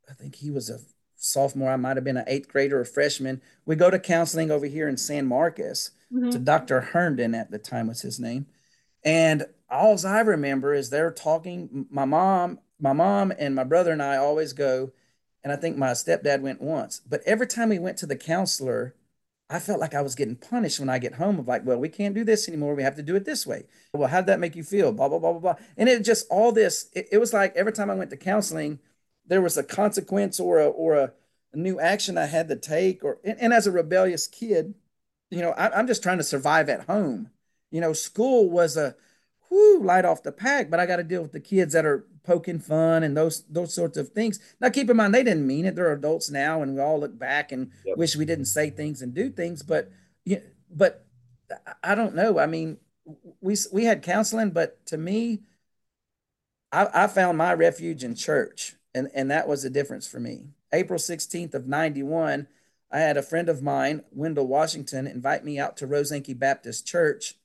[0.08, 0.78] I think he was a
[1.16, 3.40] sophomore, I might have been an 8th grader or freshman.
[3.64, 6.30] We go to counseling over here in San Marcos mm-hmm.
[6.30, 6.80] to Dr.
[6.80, 8.46] Herndon at the time was his name.
[9.04, 11.86] And all I remember is they're talking.
[11.90, 14.90] My mom, my mom and my brother and I always go,
[15.44, 17.00] and I think my stepdad went once.
[17.08, 18.96] But every time we went to the counselor,
[19.48, 21.88] I felt like I was getting punished when I get home of like, well, we
[21.88, 22.74] can't do this anymore.
[22.74, 23.66] We have to do it this way.
[23.92, 24.92] Well, how'd that make you feel?
[24.92, 25.54] Blah, blah, blah, blah, blah.
[25.76, 28.80] And it just all this, it, it was like every time I went to counseling,
[29.26, 31.12] there was a consequence or a or a,
[31.52, 33.04] a new action I had to take.
[33.04, 34.74] Or and, and as a rebellious kid,
[35.30, 37.30] you know, I, am just trying to survive at home.
[37.70, 38.96] You know, school was a
[39.50, 42.06] whoo light off the pack, but I got to deal with the kids that are
[42.24, 44.38] poking fun and those those sorts of things.
[44.60, 45.74] Now, keep in mind they didn't mean it.
[45.74, 47.96] They're adults now, and we all look back and yep.
[47.96, 49.62] wish we didn't say things and do things.
[49.62, 49.90] But
[50.24, 51.04] yeah, but
[51.82, 52.38] I don't know.
[52.38, 52.78] I mean,
[53.40, 55.42] we we had counseling, but to me,
[56.70, 60.46] I, I found my refuge in church, and and that was the difference for me.
[60.72, 62.48] April 16th of 91
[62.92, 67.36] I had a friend of mine, Wendell Washington, invite me out to Rosanky Baptist Church,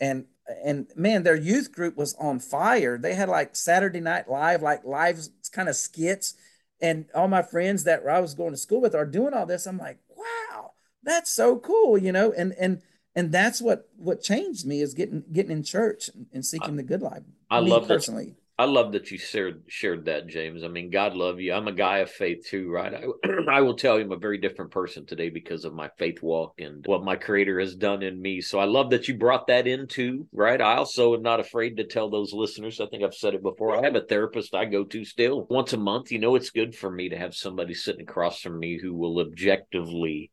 [0.00, 0.26] and
[0.64, 2.98] and man, their youth group was on fire.
[2.98, 5.20] They had like Saturday Night Live, like live
[5.52, 6.34] kind of skits,
[6.80, 9.66] and all my friends that I was going to school with are doing all this.
[9.66, 10.72] I'm like, wow,
[11.02, 12.82] that's so cool, you know, and and
[13.14, 17.02] and that's what what changed me is getting getting in church and seeking the good
[17.02, 17.22] life.
[17.50, 18.36] I love personally.
[18.60, 20.64] I love that you shared shared that, James.
[20.64, 21.52] I mean, God love you.
[21.52, 22.92] I'm a guy of faith too, right?
[22.92, 23.04] I,
[23.48, 26.54] I will tell you, I'm a very different person today because of my faith walk
[26.58, 28.40] and what my Creator has done in me.
[28.40, 30.60] So I love that you brought that into right.
[30.60, 32.80] I also am not afraid to tell those listeners.
[32.80, 33.78] I think I've said it before.
[33.78, 36.10] I have a therapist I go to still once a month.
[36.10, 39.20] You know, it's good for me to have somebody sitting across from me who will
[39.20, 40.32] objectively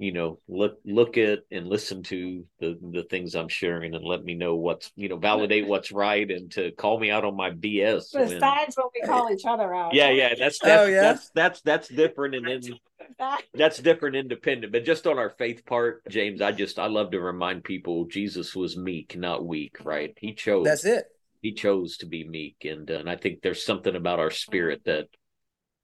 [0.00, 4.24] you know look look at and listen to the the things i'm sharing and let
[4.24, 7.50] me know what's you know validate what's right and to call me out on my
[7.50, 9.94] bs besides when, what we call each other out.
[9.94, 11.00] Yeah yeah that's oh, that's oh, yeah?
[11.02, 12.78] that's, that's that's different and then
[13.54, 17.20] that's different independent but just on our faith part james i just i love to
[17.20, 20.16] remind people jesus was meek not weak right?
[20.18, 21.04] He chose that's it.
[21.42, 24.80] he chose to be meek and uh, and i think there's something about our spirit
[24.86, 25.08] that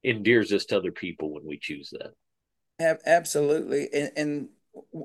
[0.02, 2.12] endears us to other people when we choose that
[2.78, 4.48] Absolutely, and, and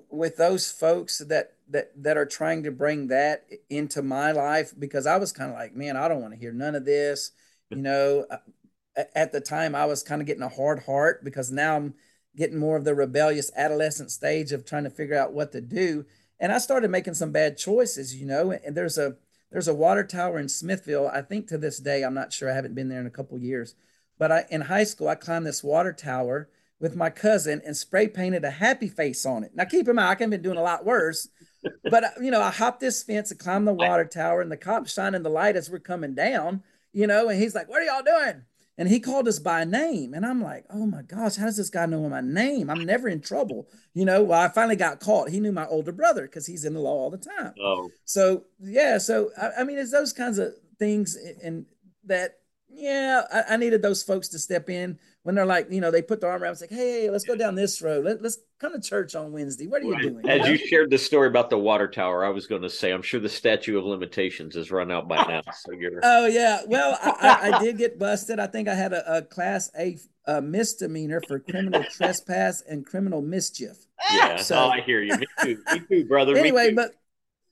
[0.10, 5.08] with those folks that that that are trying to bring that into my life, because
[5.08, 7.32] I was kind of like, man, I don't want to hear none of this.
[7.70, 11.50] You know, uh, at the time, I was kind of getting a hard heart because
[11.52, 11.94] now I'm
[12.36, 16.06] getting more of the rebellious adolescent stage of trying to figure out what to do,
[16.42, 18.14] and I started making some bad choices.
[18.16, 19.16] You know, and there's a
[19.50, 21.08] there's a water tower in Smithville.
[21.08, 22.52] I think to this day, I'm not sure.
[22.52, 23.76] I haven't been there in a couple years,
[24.18, 26.50] but I in high school I climbed this water tower
[26.82, 29.52] with my cousin and spray painted a happy face on it.
[29.56, 31.30] Now, keep in mind, I can have been doing a lot worse,
[31.90, 34.58] but uh, you know, I hopped this fence and climbed the water tower, and the
[34.58, 37.86] cops shining the light as we're coming down, you know, and he's like, "What are
[37.86, 38.42] y'all doing?"
[38.78, 41.70] And he called us by name, and I'm like, "Oh my gosh, how does this
[41.70, 42.68] guy know my name?
[42.70, 45.30] I'm never in trouble, you know." Well, I finally got caught.
[45.30, 47.54] He knew my older brother because he's in the law all the time.
[47.62, 51.68] Oh, so yeah, so I, I mean, it's those kinds of things, and
[52.06, 52.40] that
[52.74, 56.02] yeah, I, I needed those folks to step in when they're like, you know, they
[56.02, 58.06] put their arm around, it's like, hey, let's go down this road.
[58.06, 59.68] Let, us come to church on Wednesday.
[59.68, 60.28] What are you doing?
[60.28, 63.04] As you, shared the story about the water tower, I was going to say, I'm
[63.04, 65.42] sure the statute of limitations has run out by now.
[65.54, 66.00] So you're.
[66.02, 68.40] Oh yeah, well, I, I, did get busted.
[68.40, 73.24] I think I had a, a class A a misdemeanor for criminal trespass and criminal
[73.24, 73.88] mischief.
[74.14, 75.16] Yeah, so, oh, I hear you.
[75.18, 76.38] Me too, me too brother.
[76.38, 76.76] Anyway, too.
[76.76, 76.92] but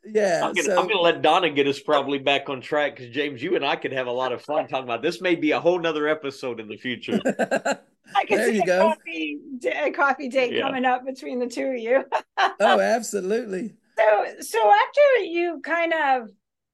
[0.06, 3.14] yeah, I'm gonna, so, I'm gonna let Donna get us probably back on track because
[3.14, 5.22] James, you and I could have a lot of fun talking about this.
[5.22, 7.20] May be a whole nother episode in the future.
[8.16, 8.90] I can there see you a go.
[8.90, 10.62] coffee a coffee date yeah.
[10.62, 12.04] coming up between the two of you.
[12.60, 13.74] oh, absolutely.
[13.98, 16.30] So, so after you kind of,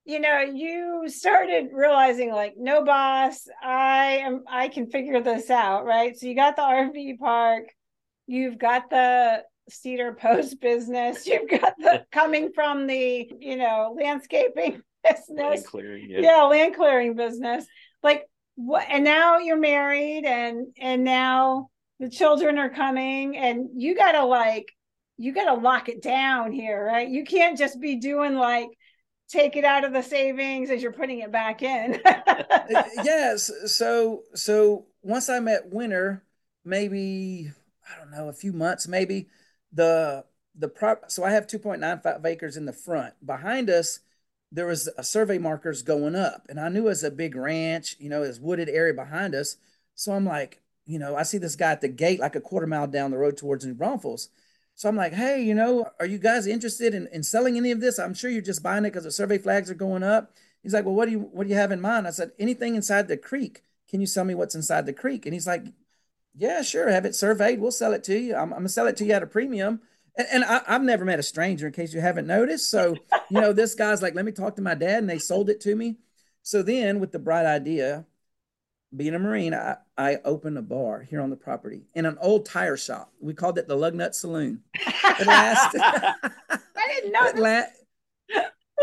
[0.06, 5.86] you know, you started realizing like, no boss, I am, I can figure this out,
[5.86, 6.16] right?
[6.18, 7.64] So you got the RV park,
[8.28, 11.26] you've got the cedar post business.
[11.28, 15.30] You've got the coming from the you know landscaping business.
[15.30, 16.20] Land clearing yeah.
[16.22, 17.66] yeah land clearing business.
[18.04, 23.96] Like what and now you're married and and now the children are coming and you
[23.96, 24.66] gotta like
[25.18, 27.08] you gotta lock it down here right?
[27.08, 28.70] You can't just be doing like
[29.28, 32.00] take it out of the savings as you're putting it back in.
[32.76, 33.52] Uh, yes.
[33.68, 36.24] So so once i met winter
[36.66, 37.52] maybe
[37.90, 39.28] i don't know a few months maybe
[39.76, 40.26] the
[40.58, 43.14] the prop so i have 2.95 acres in the front.
[43.26, 44.00] Behind us
[44.52, 47.96] there was a survey markers going up and i knew it was a big ranch
[48.00, 49.58] you know it's wooded area behind us.
[49.96, 52.68] So i'm like you know i see this guy at the gate like a quarter
[52.68, 54.30] mile down the road towards new braunfels.
[54.76, 57.82] So i'm like hey you know are you guys interested in, in selling any of
[57.82, 58.00] this?
[58.00, 60.34] I'm sure you're just buying it because the survey flags are going up.
[60.64, 62.08] He's like well what do you what do you have in mind?
[62.08, 63.64] I said anything inside the creek.
[63.90, 65.26] Can you sell me what's inside the creek?
[65.26, 65.66] And he's like
[66.38, 66.90] yeah, sure.
[66.90, 67.60] Have it surveyed.
[67.60, 68.36] We'll sell it to you.
[68.36, 69.82] I'm, I'm gonna sell it to you at a premium.
[70.18, 72.70] And, and I, have never met a stranger, in case you haven't noticed.
[72.70, 72.96] So,
[73.30, 75.62] you know, this guy's like, let me talk to my dad, and they sold it
[75.62, 75.98] to me.
[76.42, 78.06] So then, with the bright idea,
[78.96, 82.46] being a Marine, I, I opened a bar here on the property in an old
[82.46, 83.12] tire shop.
[83.20, 84.62] We called it the Lugnut Saloon.
[84.76, 85.82] It lasted.
[85.84, 87.26] I didn't know.
[87.30, 87.64] It, la-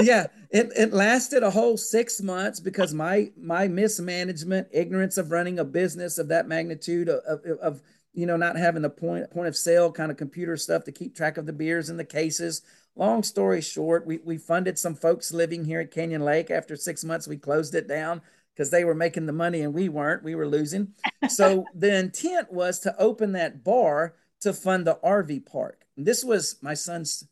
[0.01, 5.59] yeah, it, it lasted a whole six months because my my mismanagement, ignorance of running
[5.59, 7.83] a business of that magnitude, of, of, of
[8.13, 11.15] you know not having the point point of sale kind of computer stuff to keep
[11.15, 12.63] track of the beers and the cases.
[12.97, 16.51] Long story short, we we funded some folks living here at Canyon Lake.
[16.51, 18.23] After six months, we closed it down
[18.55, 20.23] because they were making the money and we weren't.
[20.23, 20.95] We were losing.
[21.29, 25.87] So the intent was to open that bar to fund the RV park.
[25.97, 27.25] And this was my son's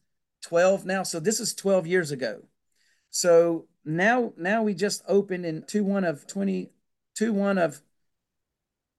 [0.42, 1.02] 12 now.
[1.02, 2.42] So this is 12 years ago.
[3.11, 6.70] So now now we just opened in 2 1 of 20
[7.16, 7.80] 2 1 of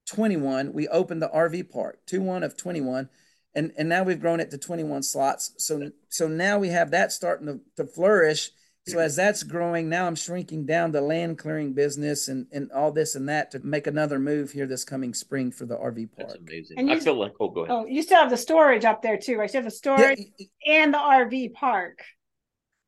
[0.07, 3.09] 21 we opened the RV park 2 1 of 21
[3.55, 5.53] and and now we've grown it to 21 slots.
[5.57, 8.51] So so now we have that starting to, to flourish.
[8.88, 12.91] So as that's growing now i'm shrinking down the land clearing business and and all
[12.91, 16.30] this and that to make another move here this coming spring for the rv park
[16.30, 16.80] that's amazing.
[16.80, 17.76] And you, i feel like oh go ahead.
[17.76, 19.53] Oh you still have the storage up there too right?
[19.53, 22.01] You have the storage yeah, and the rv park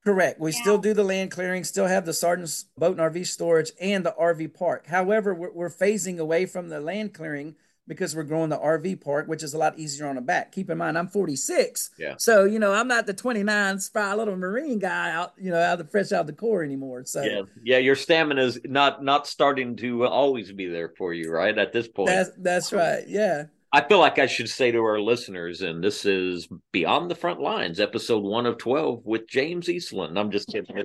[0.04, 0.39] Correct.
[0.39, 0.62] We yeah.
[0.62, 4.14] still do the land clearing, still have the Sargent's boat and RV storage and the
[4.20, 4.88] RV park.
[4.88, 7.56] However, we're, we're phasing away from the land clearing
[7.88, 10.51] because we're growing the RV park, which is a lot easier on the back.
[10.51, 11.91] Keep in mind, I'm 46.
[11.97, 12.16] Yeah.
[12.18, 15.80] So, you know, I'm not the 29 spry little Marine guy out, you know, out
[15.80, 17.04] of the fresh out of the Corps anymore.
[17.06, 17.41] So, yeah.
[17.64, 17.78] Yeah.
[17.80, 21.58] Your stamina is not, not starting to always be there for you, right?
[21.58, 22.08] At this point.
[22.08, 23.04] That's, that's right.
[23.08, 23.45] Yeah.
[23.76, 27.41] I feel like I should say to our listeners, and this is Beyond the Front
[27.41, 30.19] Lines, episode one of 12 with James Eastland.
[30.19, 30.76] I'm just kidding.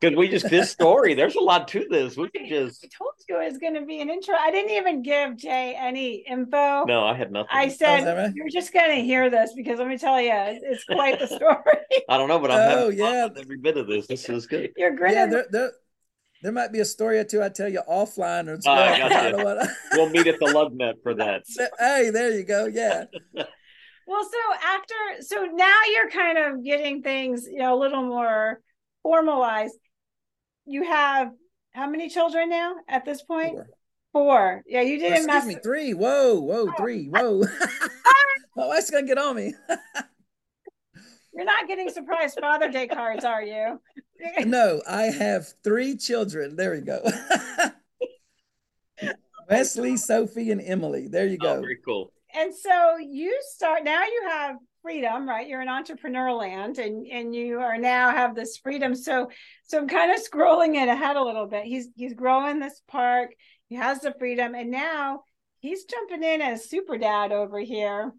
[0.00, 2.16] Because we just, this story, there's a lot to this.
[2.16, 2.84] We can just.
[2.84, 4.34] I told you it was going to be an intro.
[4.34, 6.84] I didn't even give Jay any info.
[6.86, 7.50] No, I had nothing.
[7.52, 8.34] I said, oh, right?
[8.34, 12.02] you're just going to hear this because let me tell you, it's quite the story.
[12.08, 13.28] I don't know, but I'm oh, yeah.
[13.38, 14.08] every bit of this.
[14.08, 14.72] This is good.
[14.76, 15.18] You're grinning.
[15.18, 15.72] Yeah, they're, they're
[16.42, 19.42] there might be a story or two I tell you offline or something.
[19.52, 21.42] Uh, we'll meet at the Lugnut for that.
[21.78, 22.66] Hey, there you go.
[22.66, 23.04] Yeah.
[24.06, 28.60] well, so after, so now you're kind of getting things, you know, a little more
[29.02, 29.76] formalized.
[30.66, 31.30] You have
[31.72, 33.54] how many children now at this point?
[33.54, 33.66] Four.
[34.12, 34.62] Four.
[34.66, 35.24] Yeah, you didn't.
[35.24, 35.94] Excuse me, three.
[35.94, 36.72] Whoa, whoa, oh.
[36.76, 37.06] three.
[37.06, 37.42] Whoa.
[38.56, 39.54] My wife's gonna get on me.
[41.34, 43.80] You're not getting surprise Father Day cards, are you?
[44.44, 46.56] no, I have three children.
[46.56, 47.02] There you go.
[49.48, 51.08] Wesley, Sophie, and Emily.
[51.08, 51.56] There you go.
[51.56, 52.12] Oh, very cool.
[52.34, 54.02] And so you start now.
[54.02, 55.46] You have freedom, right?
[55.46, 58.94] You're in entrepreneur land, and and you are now have this freedom.
[58.94, 59.30] So
[59.64, 61.64] so I'm kind of scrolling it ahead a little bit.
[61.64, 63.34] He's he's growing this park.
[63.68, 65.22] He has the freedom, and now
[65.60, 68.12] he's jumping in as super dad over here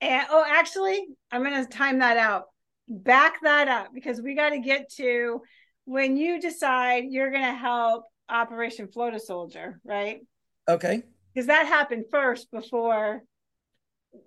[0.00, 2.44] and oh, actually, I'm going to time that out.
[2.88, 5.42] Back that up because we got to get to
[5.84, 10.20] when you decide you're going to help Operation Float a Soldier, right?
[10.68, 11.02] Okay.
[11.34, 13.22] Because that happened first before.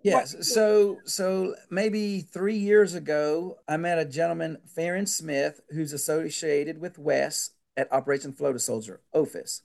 [0.02, 0.34] Yes.
[0.34, 0.46] What?
[0.46, 6.98] So, so maybe three years ago, I met a gentleman, Farron Smith, who's associated with
[6.98, 9.62] Wes at Operation Float a Soldier, OFIS.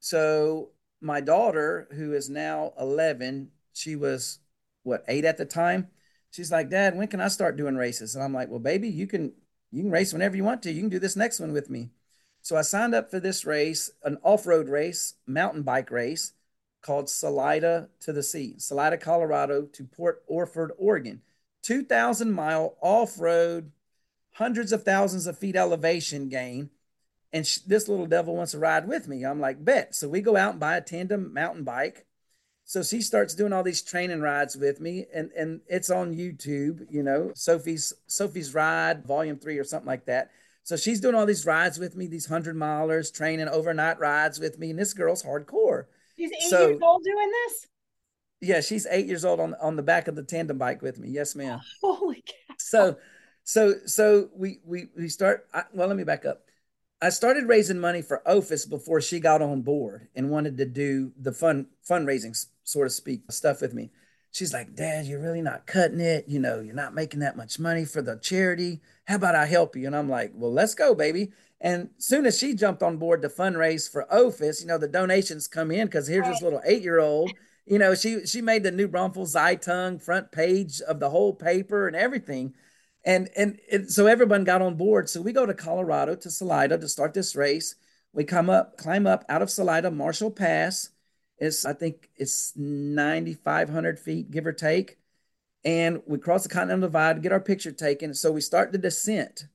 [0.00, 0.70] So,
[1.00, 4.40] my daughter, who is now 11, she was
[4.88, 5.88] what eight at the time.
[6.30, 8.14] She's like, Dad, when can I start doing races?
[8.14, 9.32] And I'm like, Well, baby, you can
[9.70, 10.72] you can race whenever you want to.
[10.72, 11.90] You can do this next one with me.
[12.40, 16.32] So I signed up for this race, an off-road race, mountain bike race
[16.80, 21.22] called Salida to the Sea, Salida, Colorado to Port Orford, Oregon.
[21.62, 23.72] 2,000 mile off-road,
[24.32, 26.70] hundreds of thousands of feet elevation gain.
[27.32, 29.24] And sh- this little devil wants to ride with me.
[29.24, 29.94] I'm like, bet.
[29.94, 32.06] So we go out and buy a tandem mountain bike
[32.68, 36.86] so she starts doing all these training rides with me and and it's on youtube
[36.90, 40.30] you know sophie's sophie's ride volume three or something like that.
[40.64, 44.58] So she's doing all these rides with me these hundred milers training overnight rides with
[44.58, 45.84] me and this girl's hardcore.
[46.18, 47.66] She's eight so, years old doing this?
[48.42, 51.08] Yeah she's eight years old on on the back of the tandem bike with me.
[51.08, 51.60] Yes ma'am.
[51.82, 52.54] Holy cow.
[52.58, 52.98] So
[53.44, 56.42] so so we we we start I, well let me back up.
[57.00, 61.12] I started raising money for OFIS before she got on board and wanted to do
[61.16, 62.36] the fun fundraising,
[62.68, 63.90] sort of speak, stuff with me.
[64.30, 66.26] She's like, Dad, you're really not cutting it.
[66.28, 68.80] You know, you're not making that much money for the charity.
[69.06, 69.86] How about I help you?
[69.86, 71.32] And I'm like, Well, let's go, baby.
[71.60, 75.48] And soon as she jumped on board to fundraise for OFIS, you know, the donations
[75.48, 77.32] come in because here's this little eight year old.
[77.66, 81.86] You know, she she made the New Braunfels Zeitung front page of the whole paper
[81.86, 82.54] and everything
[83.04, 85.08] and and it, so everyone got on board.
[85.08, 87.74] So we go to Colorado to Salida to start this race.
[88.12, 90.90] We come up, climb up out of Salida, Marshall Pass.
[91.38, 94.98] It's I think it's 9,500 feet, give or take.
[95.64, 98.14] And we cross the Continental Divide, get our picture taken.
[98.14, 99.46] So we start the descent.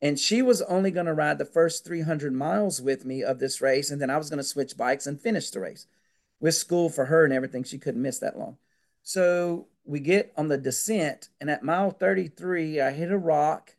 [0.00, 3.60] And she was only going to ride the first 300 miles with me of this
[3.60, 3.90] race.
[3.90, 5.86] And then I was going to switch bikes and finish the race
[6.40, 7.64] with school for her and everything.
[7.64, 8.58] She couldn't miss that long.
[9.02, 13.74] So we get on the descent, and at mile 33, I hit a rock.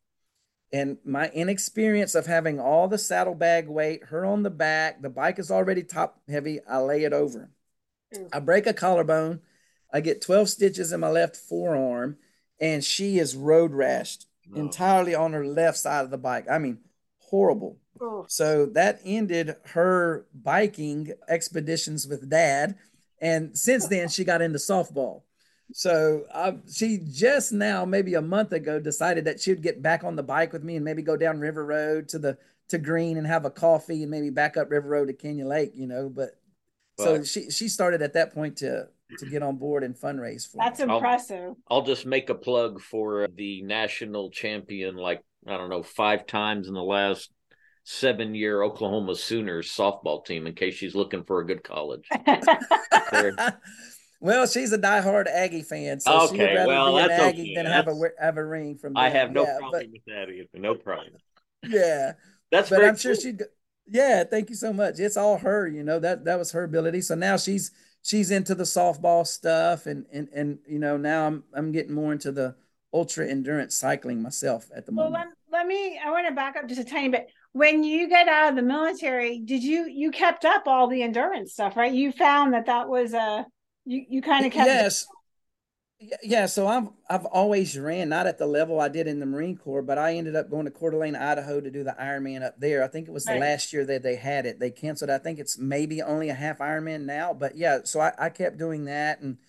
[0.71, 5.39] And my inexperience of having all the saddlebag weight, her on the back, the bike
[5.39, 6.59] is already top heavy.
[6.69, 7.49] I lay it over.
[8.15, 8.29] Mm.
[8.31, 9.41] I break a collarbone.
[9.91, 12.17] I get 12 stitches in my left forearm,
[12.59, 14.59] and she is road rashed oh.
[14.59, 16.45] entirely on her left side of the bike.
[16.49, 16.79] I mean,
[17.17, 17.77] horrible.
[17.99, 18.25] Oh.
[18.27, 22.75] So that ended her biking expeditions with dad.
[23.21, 25.23] And since then, she got into softball.
[25.71, 30.15] So uh, she just now, maybe a month ago, decided that she'd get back on
[30.15, 32.37] the bike with me and maybe go down River Road to the
[32.69, 35.73] to Gruene and have a coffee and maybe back up River Road to Canyon Lake,
[35.75, 36.09] you know.
[36.09, 36.39] But,
[36.97, 40.49] but so she she started at that point to to get on board and fundraise
[40.49, 40.57] for.
[40.57, 40.93] That's me.
[40.93, 41.55] impressive.
[41.67, 46.25] I'll, I'll just make a plug for the national champion, like I don't know, five
[46.25, 47.31] times in the last
[47.83, 52.07] seven year Oklahoma Sooners softball team in case she's looking for a good college.
[54.19, 57.53] Well, she's a diehard Aggie fan, so Okay, she'd rather well, be an Aggie okay.
[57.55, 58.97] than have a have a ring from.
[58.97, 60.47] I have no yeah, problem with that either.
[60.55, 61.13] No problem.
[61.63, 62.13] Yeah,
[62.51, 63.41] That's but very I'm sure she'd.
[63.87, 64.99] Yeah, thank you so much.
[64.99, 67.01] It's all her, you know that that was her ability.
[67.01, 71.43] So now she's she's into the softball stuff, and and and you know now I'm
[71.53, 72.55] I'm getting more into the
[72.93, 75.25] ultra endurance cycling myself at the Well, moment.
[75.51, 77.27] let, let me, I want to back up just a tiny bit.
[77.53, 81.53] When you get out of the military, did you, you kept up all the endurance
[81.53, 81.91] stuff, right?
[81.93, 83.45] You found that that was a,
[83.89, 84.67] you, you kind of kept.
[84.67, 85.07] Yes.
[86.23, 89.57] Yeah, so I've I've always ran not at the level I did in the Marine
[89.57, 92.57] Corps, but I ended up going to Coeur d'Alene, Idaho to do the Ironman up
[92.57, 92.83] there.
[92.83, 94.59] I think it was the last year that they had it.
[94.61, 95.09] They canceled.
[95.09, 98.57] I think it's maybe only a half Ironman now, but yeah, so I, I kept
[98.57, 99.39] doing that and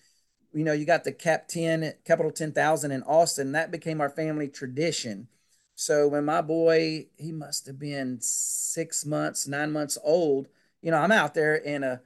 [0.53, 3.53] you know, you got the Cap 10, Capital 10,000 in Austin.
[3.53, 5.27] That became our family tradition.
[5.75, 10.47] So when my boy, he must have been six months, nine months old,
[10.81, 12.01] you know, I'm out there in a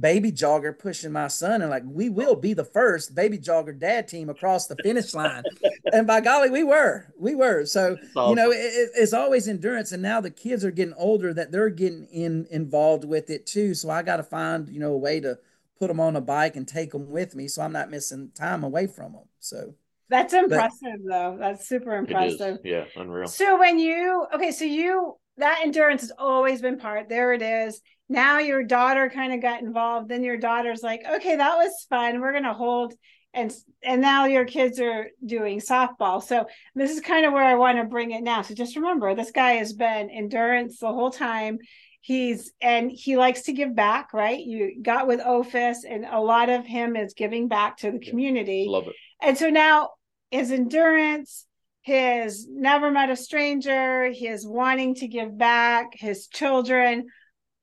[0.00, 4.08] baby jogger pushing my son and like, we will be the first baby jogger dad
[4.08, 5.44] team across the finish line.
[5.92, 7.64] and by golly, we were, we were.
[7.64, 9.92] So, That's you know, it, it- it's always endurance.
[9.92, 13.74] And now the kids are getting older that they're getting in involved with it too.
[13.74, 15.38] So I got to find, you know, a way to
[15.78, 18.64] put them on a bike and take them with me so I'm not missing time
[18.64, 19.28] away from them.
[19.38, 19.74] So
[20.08, 21.36] That's impressive though.
[21.38, 22.58] That's super impressive.
[22.64, 23.28] Yeah, unreal.
[23.28, 27.08] So when you okay, so you that endurance has always been part.
[27.08, 27.80] There it is.
[28.08, 30.08] Now your daughter kind of got involved.
[30.08, 32.20] Then your daughter's like, okay, that was fun.
[32.20, 32.94] We're gonna hold
[33.34, 36.22] and and now your kids are doing softball.
[36.22, 38.42] So this is kind of where I want to bring it now.
[38.42, 41.58] So just remember, this guy has been endurance the whole time.
[42.00, 44.38] He's and he likes to give back, right?
[44.38, 48.10] You got with OFIS, and a lot of him is giving back to the Yeah.
[48.10, 48.66] community.
[48.68, 48.94] Love it.
[49.20, 49.90] And so now
[50.30, 51.44] his endurance,
[51.88, 57.06] his never met a stranger, his wanting to give back, his children,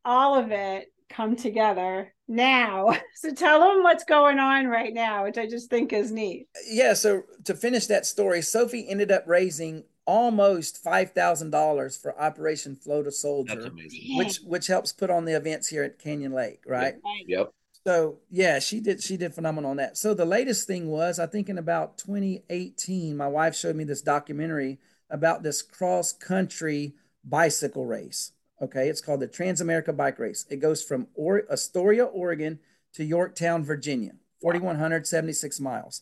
[0.04, 2.90] all of it come together now.
[3.16, 6.48] So tell them what's going on right now, which I just think is neat.
[6.68, 12.20] yeah, so to finish that story, Sophie ended up raising almost five thousand dollars for
[12.20, 14.18] Operation Float a That's Soldier, amazing.
[14.18, 16.96] which which helps put on the events here at Canyon Lake, right?
[17.26, 17.52] Yep.
[17.86, 19.98] So yeah, she did she did phenomenal on that.
[19.98, 24.02] So the latest thing was I think in about 2018, my wife showed me this
[24.02, 24.80] documentary
[25.10, 28.32] about this cross country bicycle race.
[28.62, 30.46] Okay, it's called the Transamerica Bike Race.
[30.50, 32.60] It goes from or- Astoria, Oregon
[32.94, 36.02] to Yorktown, Virginia, 4176 miles.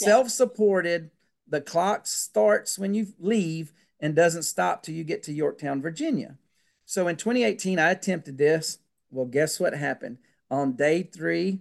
[0.00, 0.06] Yeah.
[0.06, 1.10] Self-supported.
[1.50, 6.36] The clock starts when you leave and doesn't stop till you get to Yorktown, Virginia.
[6.84, 8.78] So in 2018, I attempted this.
[9.10, 10.18] Well, guess what happened?
[10.50, 11.60] On day three,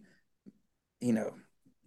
[1.02, 1.34] you know,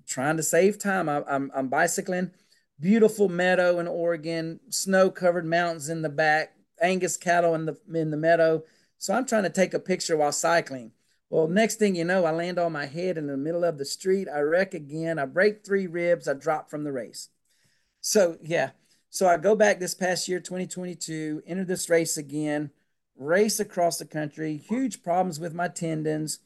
[0.07, 2.33] trying to save time, I, I'm, I'm bicycling.
[2.79, 8.11] Beautiful meadow in Oregon, snow covered mountains in the back, Angus cattle in the in
[8.11, 8.63] the meadow.
[8.97, 10.93] So I'm trying to take a picture while cycling.
[11.29, 13.85] Well, next thing you know, I land on my head in the middle of the
[13.85, 14.29] street.
[14.29, 15.19] I wreck again.
[15.19, 16.27] I break three ribs.
[16.27, 17.29] I drop from the race.
[18.01, 18.71] So yeah,
[19.11, 22.71] so I go back this past year, 2022, enter this race again,
[23.17, 24.57] race across the country.
[24.57, 26.39] Huge problems with my tendons.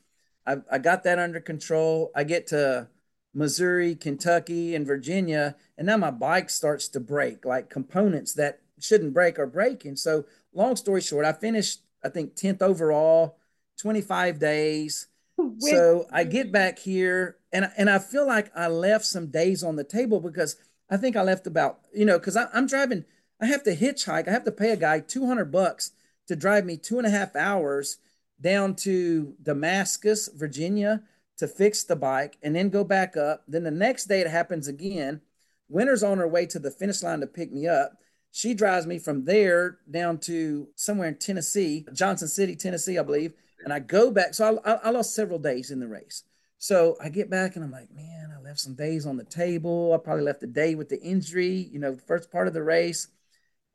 [0.46, 2.10] I, I got that under control.
[2.14, 2.88] I get to
[3.32, 7.44] Missouri, Kentucky, and Virginia, and now my bike starts to break.
[7.44, 9.96] Like components that shouldn't break are breaking.
[9.96, 13.38] So long story short, I finished I think 10th overall,
[13.80, 15.06] 25 days.
[15.36, 19.64] With- So I get back here and and I feel like I left some days
[19.64, 20.56] on the table because
[20.90, 23.04] I think I left about, you know, because I'm driving,
[23.40, 24.28] I have to hitchhike.
[24.28, 25.92] I have to pay a guy 200 bucks
[26.28, 27.98] to drive me two and a half hours
[28.40, 31.02] down to Damascus, Virginia
[31.36, 33.42] to fix the bike and then go back up.
[33.48, 35.20] Then the next day it happens again.
[35.68, 37.98] Winter's on her way to the finish line to pick me up.
[38.30, 43.34] She drives me from there down to somewhere in Tennessee, Johnson City, Tennessee, I believe.
[43.64, 44.34] And I go back.
[44.34, 46.24] So I, I, lost several days in the race.
[46.58, 49.92] So I get back and I'm like, man, I left some days on the table.
[49.94, 53.08] I probably left a day with the injury, you know, first part of the race.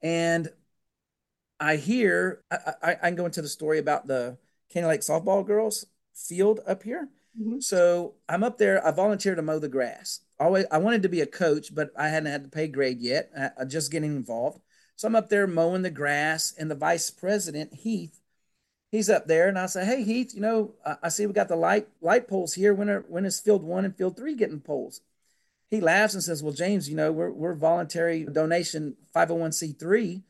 [0.01, 0.49] And
[1.59, 4.37] I hear, I, I, I can go into the story about the
[4.69, 7.09] Canyon Lake softball girls field up here.
[7.39, 7.61] Mhm.
[7.63, 8.85] So I'm up there.
[8.85, 10.21] I volunteer to mow the grass.
[10.39, 13.31] Always, I wanted to be a coach, but I hadn't had the pay grade yet.
[13.37, 14.61] I, I just getting involved.
[14.95, 18.19] So I'm up there mowing the grass, and the vice president Heath,
[18.91, 21.47] he's up there, and I say, "Hey Heath, you know, I, I see we got
[21.47, 22.73] the light light poles here.
[22.73, 25.01] When are when is field one and field three getting poles?"
[25.69, 30.23] He laughs and says, "Well, James, you know, we're we're voluntary donation 501c3,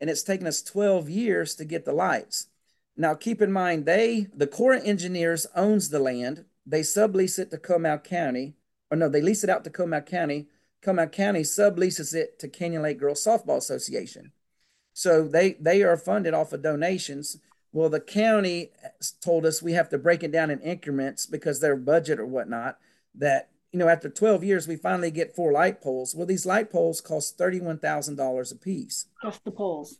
[0.00, 2.48] and it's taken us 12 years to get the lights."
[2.96, 6.44] Now, keep in mind, they, the Corps Engineers owns the land.
[6.64, 8.54] They sublease it to Comal County,
[8.90, 10.48] or no, they lease it out to Comal County.
[10.82, 14.32] Comal County subleases it to Canyon Lake Girls Softball Association.
[14.92, 17.36] So they they are funded off of donations.
[17.72, 18.70] Well, the county
[19.20, 22.78] told us we have to break it down in increments because their budget or whatnot.
[23.14, 26.14] that you know after 12 years we finally get four light poles.
[26.14, 29.06] Well, these light poles cost $31,000 a piece.
[29.22, 29.98] Just the poles.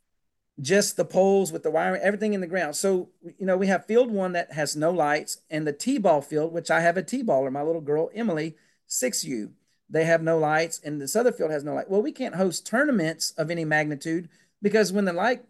[0.61, 2.77] Just the poles with the wiring, everything in the ground.
[2.77, 6.53] So, you know, we have field one that has no lights and the T-ball field,
[6.53, 8.57] which I have a T-baller, my little girl, Emily,
[8.89, 9.51] 6U.
[9.91, 11.91] They have no lights and this other field has no light.
[11.91, 14.29] Well, we can't host tournaments of any magnitude
[14.63, 15.45] because when the light,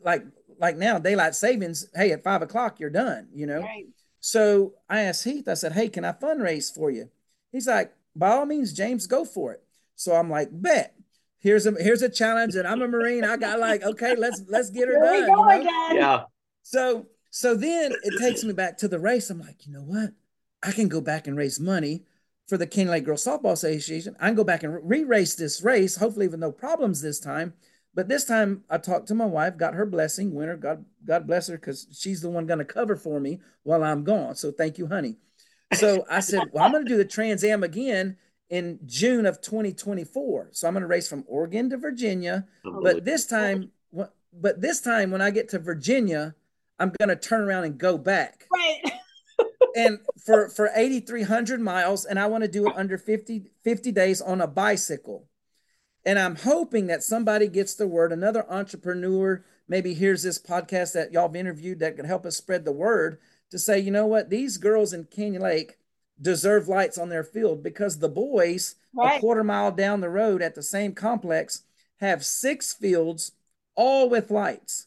[0.00, 0.24] like,
[0.58, 3.62] like now daylight savings, hey, at five o'clock, you're done, you know?
[3.62, 3.86] Right.
[4.22, 7.10] So I asked Heath, I said, Hey, can I fundraise for you?
[7.50, 9.62] He's like, By all means, James, go for it.
[9.96, 10.94] So I'm like, Bet.
[11.42, 13.24] Here's a here's a challenge, and I'm a Marine.
[13.24, 15.30] I got like, okay, let's let's get her Here done.
[15.30, 15.60] we go you know?
[15.60, 15.96] again.
[15.96, 16.22] Yeah.
[16.62, 19.28] So so then it takes me back to the race.
[19.28, 20.12] I'm like, you know what?
[20.62, 22.04] I can go back and raise money
[22.46, 24.14] for the Canyon Lake Girls Softball Association.
[24.20, 27.54] I can go back and re-race this race, hopefully with no problems this time.
[27.94, 30.56] But this time I talked to my wife, got her blessing, Winter.
[30.56, 34.04] God, God bless her, because she's the one going to cover for me while I'm
[34.04, 34.34] gone.
[34.36, 35.16] So thank you, honey.
[35.74, 38.16] So I said, Well, I'm going to do the Trans Am again
[38.52, 40.50] in June of 2024.
[40.52, 42.46] So I'm going to race from Oregon to Virginia.
[42.66, 46.34] Oh, but this time, but this time when I get to Virginia,
[46.78, 48.46] I'm going to turn around and go back.
[48.52, 48.92] Right.
[49.76, 54.20] and for for 8300 miles and I want to do it under 50 50 days
[54.20, 55.28] on a bicycle.
[56.04, 61.12] And I'm hoping that somebody gets the word, another entrepreneur maybe hears this podcast that
[61.12, 63.18] y'all have interviewed that could help us spread the word
[63.50, 65.78] to say, you know what, these girls in Canyon Lake
[66.22, 69.16] deserve lights on their field because the boys Right.
[69.16, 71.62] a quarter mile down the road at the same complex
[72.00, 73.32] have six fields
[73.74, 74.86] all with lights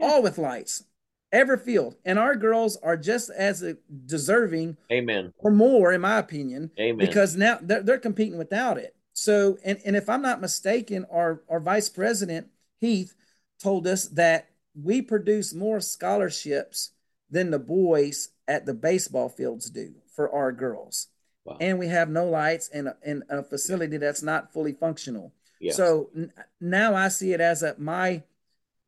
[0.00, 0.84] all with lights
[1.32, 3.64] every field and our girls are just as
[4.06, 5.32] deserving Amen.
[5.38, 6.96] or more in my opinion Amen.
[7.04, 11.42] because now they're, they're competing without it so and, and if i'm not mistaken our,
[11.48, 12.46] our vice president
[12.80, 13.14] heath
[13.60, 14.48] told us that
[14.80, 16.90] we produce more scholarships
[17.30, 21.08] than the boys at the baseball fields do for our girls.
[21.44, 21.58] Wow.
[21.60, 25.34] and we have no lights and a, and a facility that's not fully functional.
[25.60, 25.72] Yeah.
[25.72, 28.22] so n- now i see it as a my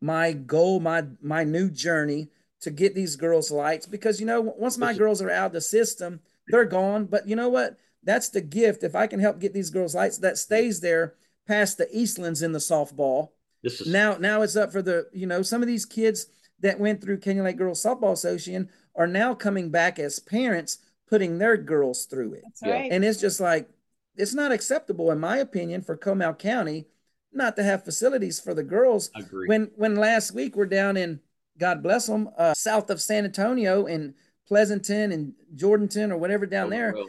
[0.01, 2.29] my goal my my new journey
[2.61, 5.61] to get these girls lights because you know once my girls are out of the
[5.61, 7.07] system they're gone.
[7.07, 7.77] But you know what?
[8.03, 8.83] That's the gift.
[8.83, 11.14] If i can help get these girls lights that stays there
[11.47, 13.31] past the eastlands in the softball.
[13.62, 16.27] This is now now it's up for the you know some of these kids
[16.61, 21.38] that went through Canyon Lake Girls Softball Association are now coming back as parents putting
[21.38, 22.90] their girls through it That's right.
[22.92, 23.68] and it's just like
[24.16, 26.86] it's not acceptable in my opinion for Comal County
[27.32, 29.46] not to have facilities for the girls I agree.
[29.48, 31.20] when when last week we're down in
[31.59, 34.14] God bless them uh, south of San Antonio in
[34.46, 37.07] Pleasanton and Jourdanton or whatever down there Well,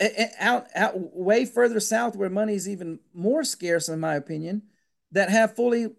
[0.00, 4.14] a- a- out out way further south where money is even more scarce in my
[4.14, 4.62] opinion
[5.12, 5.90] that have fully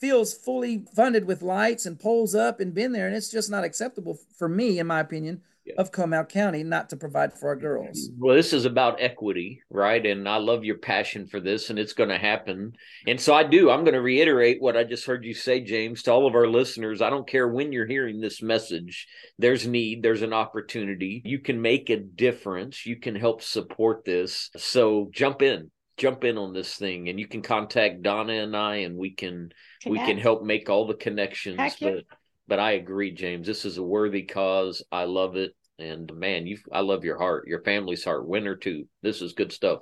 [0.00, 3.64] fields fully funded with lights and poles up and been there and it's just not
[3.64, 5.74] acceptable for me in my opinion Yeah.
[5.78, 10.04] of Comal County not to provide for our girls Well, this is about equity, right?
[10.04, 12.72] And I love your passion for this, and it's going to happen.
[13.06, 13.70] And so I do.
[13.70, 16.46] I'm going to reiterate what I just heard you say, James, to all of our
[16.46, 17.02] listeners.
[17.02, 19.06] I don't care when you're hearing this message,
[19.38, 21.22] there's need, there's an opportunity.
[21.24, 24.50] You can make a difference, you can help support this.
[24.56, 25.70] So jump in.
[25.96, 29.50] Jump in on this thing, and you can contact Donna and I, and we can
[29.84, 31.58] we can help make all the connections.
[31.58, 32.00] Heck yeah.
[32.48, 33.46] But I agree, James.
[33.46, 34.82] This is a worthy cause.
[34.90, 35.54] I love it.
[35.78, 38.26] And man, you I love your heart, your family's heart.
[38.26, 38.88] Winner too.
[39.02, 39.80] This is good stuff.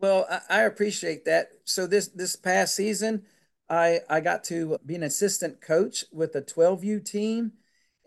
[0.00, 1.48] Well, I, appreciate that.
[1.64, 3.22] So this this past season,
[3.68, 7.52] I I got to be an assistant coach with a 12U team,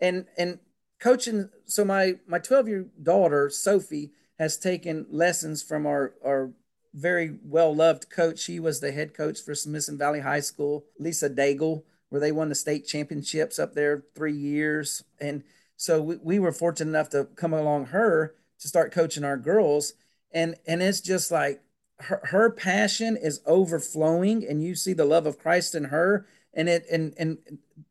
[0.00, 0.60] and and
[1.00, 1.50] coaching.
[1.66, 6.52] So my my 12U daughter Sophie has taken lessons from our our
[6.94, 8.38] very well loved coach.
[8.38, 12.48] She was the head coach for Smithson Valley High School, Lisa Daigle, where they won
[12.48, 15.04] the state championships up there three years.
[15.20, 15.42] And
[15.76, 19.94] so we, we were fortunate enough to come along her to start coaching our girls.
[20.32, 21.62] And and it's just like
[22.00, 26.68] her, her passion is overflowing and you see the love of Christ in her and
[26.68, 27.38] it and and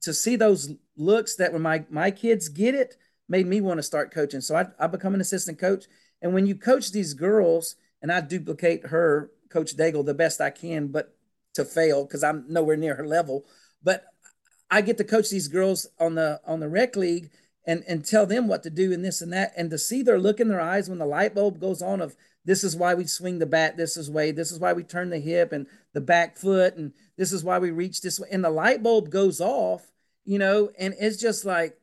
[0.02, 2.96] to see those looks that when my my kids get it
[3.28, 5.86] made me want to start coaching so I, I become an assistant coach
[6.22, 10.50] and when you coach these girls and I duplicate her coach Daigle the best I
[10.50, 11.16] can but
[11.56, 13.46] to fail because I'm nowhere near her level
[13.84, 14.06] but
[14.70, 17.30] I get to coach these girls on the on the rec league
[17.66, 19.54] and and tell them what to do and this and that.
[19.56, 22.16] And to see their look in their eyes when the light bulb goes on of
[22.46, 24.32] this is why we swing the bat this is way.
[24.32, 27.60] This is why we turn the hip and the back foot and this is why
[27.60, 28.28] we reach this way.
[28.32, 29.92] And the light bulb goes off
[30.26, 31.78] you know and it's just like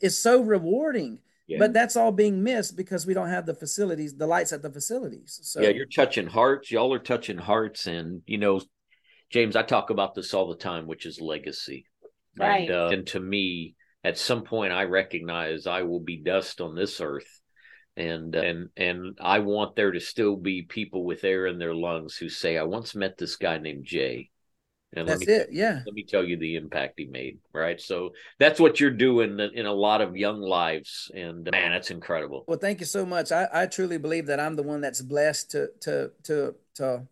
[0.00, 1.20] it's so rewarding.
[1.48, 1.58] Yeah.
[1.60, 4.70] but that's all being missed because we don't have the facilities the lights at the
[4.70, 5.38] facilities.
[5.44, 6.72] So yeah, you're touching hearts.
[6.72, 8.60] Y'all are touching hearts, and you know,
[9.30, 11.86] James, I talk about this all the time, which is legacy.
[12.38, 12.68] Right.
[12.68, 13.74] And, uh, and to me,
[14.04, 17.40] at some point, I recognize I will be dust on this earth.
[17.96, 22.16] and and and I want there to still be people with air in their lungs
[22.16, 24.30] who say, "I once met this guy named Jay."
[24.92, 25.48] And that's me, it.
[25.50, 25.80] Yeah.
[25.84, 27.38] Let me tell you the impact he made.
[27.52, 27.80] Right.
[27.80, 32.44] So that's what you're doing in a lot of young lives, and man, it's incredible.
[32.46, 33.32] Well, thank you so much.
[33.32, 37.06] I, I truly believe that I'm the one that's blessed to to to to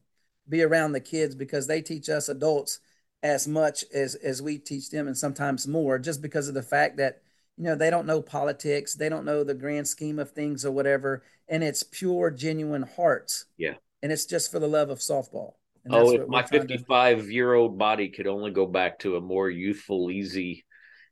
[0.49, 2.81] be around the kids because they teach us adults
[3.23, 6.97] as much as as we teach them, and sometimes more, just because of the fact
[6.99, 7.23] that
[7.57, 10.73] you know they don't know politics they don't know the grand scheme of things or
[10.73, 13.47] whatever and it's pure genuine hearts.
[13.57, 13.75] Yeah.
[14.03, 15.55] And it's just for the love of softball.
[15.91, 20.11] Oh if my 55 year old body could only go back to a more youthful
[20.11, 20.65] easy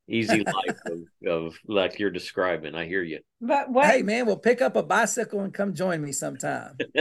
[0.08, 2.74] easy life of, of, like you're describing.
[2.74, 3.20] I hear you.
[3.40, 6.76] But what hey man we'll pick up a bicycle and come join me sometime.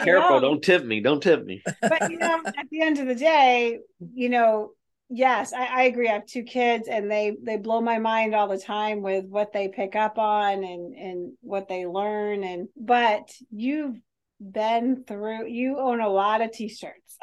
[0.00, 1.62] Careful don't tip me don't tip me.
[1.82, 3.80] But you know at the end of the day
[4.14, 4.72] you know
[5.10, 6.08] yes I, I, agree.
[6.08, 9.52] I have two kids and they they blow my mind all the time with what
[9.52, 12.44] they pick up on and and what they learn.
[12.44, 13.98] And but you've
[14.40, 17.18] been through you own a lot of t-shirts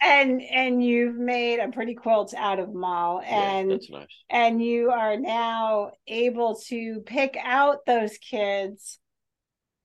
[0.00, 4.06] and and you've made a pretty quilt out of mall and yeah, that's nice.
[4.30, 8.98] and you are now able to pick out those kids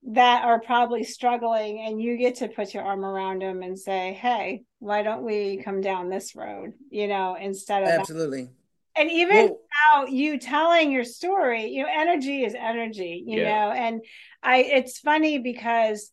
[0.05, 4.14] that are probably struggling and you get to put your arm around them and say
[4.14, 9.01] hey why don't we come down this road you know instead of absolutely that.
[9.01, 9.59] and even well,
[9.95, 13.45] now you telling your story you know energy is energy you yeah.
[13.45, 14.01] know and
[14.43, 16.11] i it's funny because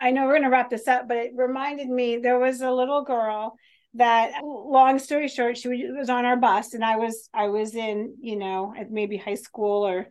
[0.00, 2.70] i know we're going to wrap this up but it reminded me there was a
[2.70, 3.56] little girl
[3.94, 8.14] that long story short she was on our bus and i was i was in
[8.20, 10.08] you know maybe high school or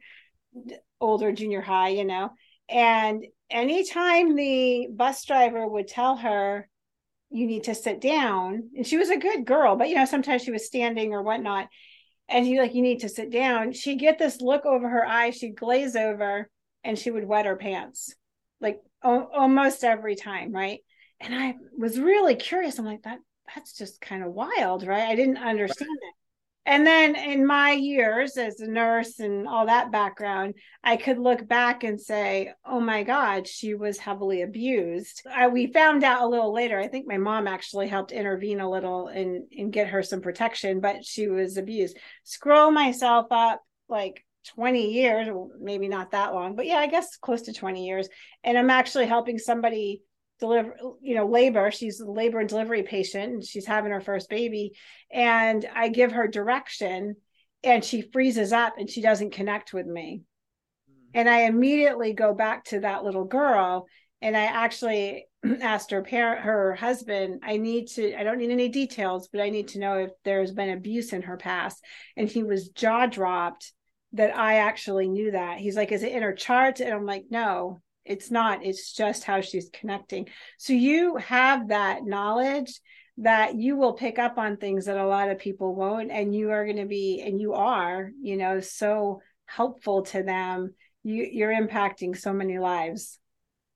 [0.99, 2.31] older junior high you know
[2.69, 6.67] and anytime the bus driver would tell her,
[7.29, 10.43] you need to sit down, and she was a good girl, but you know, sometimes
[10.43, 11.67] she was standing or whatnot.
[12.29, 13.71] And he like, you need to sit down.
[13.71, 16.49] She'd get this look over her eyes, she'd glaze over
[16.83, 18.13] and she would wet her pants
[18.61, 20.51] like almost every time.
[20.51, 20.81] Right.
[21.19, 22.77] And I was really curious.
[22.77, 23.19] I'm like, that
[23.55, 25.07] that's just kind of wild, right?
[25.07, 26.13] I didn't understand right.
[26.67, 31.47] And then in my years as a nurse and all that background, I could look
[31.47, 35.25] back and say, oh my God, she was heavily abused.
[35.33, 36.77] I, we found out a little later.
[36.77, 40.81] I think my mom actually helped intervene a little and, and get her some protection,
[40.81, 41.97] but she was abused.
[42.25, 44.25] Scroll myself up like
[44.55, 45.27] 20 years,
[45.59, 48.07] maybe not that long, but yeah, I guess close to 20 years.
[48.43, 50.01] And I'm actually helping somebody
[50.39, 54.29] deliver you know labor she's a labor and delivery patient and she's having her first
[54.29, 54.73] baby
[55.11, 57.15] and i give her direction
[57.63, 60.21] and she freezes up and she doesn't connect with me
[60.89, 60.93] mm.
[61.13, 63.87] and i immediately go back to that little girl
[64.21, 65.25] and i actually
[65.61, 69.49] asked her parent her husband i need to i don't need any details but i
[69.49, 71.83] need to know if there's been abuse in her past
[72.15, 73.73] and he was jaw dropped
[74.13, 75.59] that i actually knew that.
[75.59, 78.65] He's like is it in her chart and i'm like no it's not.
[78.65, 80.29] It's just how she's connecting.
[80.57, 82.79] So you have that knowledge
[83.17, 86.51] that you will pick up on things that a lot of people won't and you
[86.51, 90.73] are going to be and you are you know so helpful to them.
[91.03, 93.19] You you're impacting so many lives.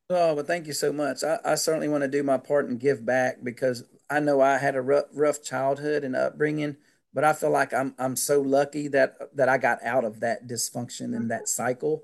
[0.10, 1.24] Oh but thank you so much.
[1.24, 4.58] I, I certainly want to do my part and give back because i know i
[4.58, 6.76] had a rough, rough childhood and upbringing
[7.14, 10.48] but i feel like i'm i'm so lucky that that i got out of that
[10.48, 11.46] dysfunction and that mm-hmm.
[11.46, 12.04] cycle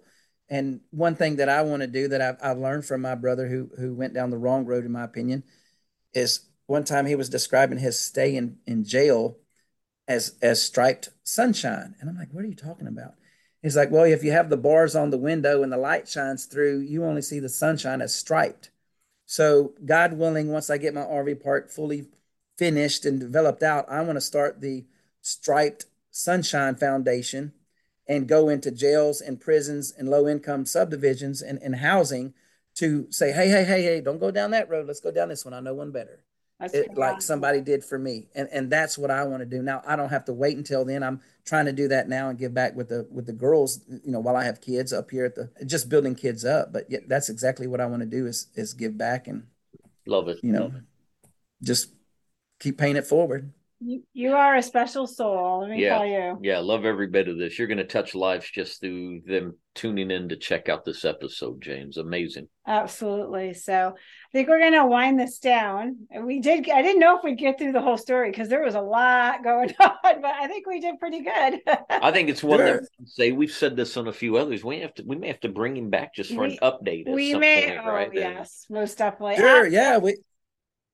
[0.49, 3.47] and one thing that I want to do that I've, I've learned from my brother
[3.47, 5.43] who who went down the wrong road, in my opinion,
[6.13, 9.37] is one time he was describing his stay in, in jail
[10.07, 11.95] as as striped sunshine.
[11.99, 13.15] And I'm like, what are you talking about?
[13.61, 16.45] He's like, well, if you have the bars on the window and the light shines
[16.45, 18.71] through, you only see the sunshine as striped.
[19.25, 22.07] So, God willing, once I get my RV park fully
[22.57, 24.85] finished and developed out, I want to start the
[25.27, 27.51] striped sunshine foundation
[28.07, 32.33] and go into jails and prisons and low income subdivisions and, and housing
[32.75, 34.87] to say, hey, hey, hey, hey, don't go down that road.
[34.87, 35.53] Let's go down this one.
[35.53, 36.23] I know one better.
[36.59, 38.29] It, like somebody did for me.
[38.33, 39.61] And and that's what I want to do.
[39.61, 41.03] Now I don't have to wait until then.
[41.03, 44.11] I'm trying to do that now and give back with the with the girls, you
[44.11, 46.73] know, while I have kids up here at the just building kids up.
[46.73, 49.45] But yeah, that's exactly what I want to do is is give back and
[50.07, 50.39] love it.
[50.41, 50.71] You know,
[51.61, 51.91] just
[52.59, 53.53] keep paying it forward.
[53.79, 55.61] You, you are a special soul.
[55.61, 55.97] Let me yeah.
[55.97, 56.39] tell you.
[56.41, 57.59] Yeah, love every bit of this.
[57.59, 61.61] You're going to touch lives just through them tuning in to check out this episode,
[61.61, 61.97] James.
[61.97, 62.47] Amazing.
[62.65, 63.53] Absolutely.
[63.53, 66.07] So I think we're going to wind this down.
[66.19, 66.67] We did.
[66.71, 69.43] I didn't know if we'd get through the whole story because there was a lot
[69.43, 71.61] going on, but I think we did pretty good.
[71.89, 72.81] I think it's one sure.
[72.81, 74.63] that say we've said this on a few others.
[74.63, 75.03] We have to.
[75.05, 77.07] We may have to bring him back just for we, an update.
[77.07, 77.67] we may.
[77.67, 78.09] Point, oh, right?
[78.11, 79.35] yes, most definitely.
[79.35, 79.67] Sure.
[79.67, 79.99] Yeah.
[79.99, 80.17] We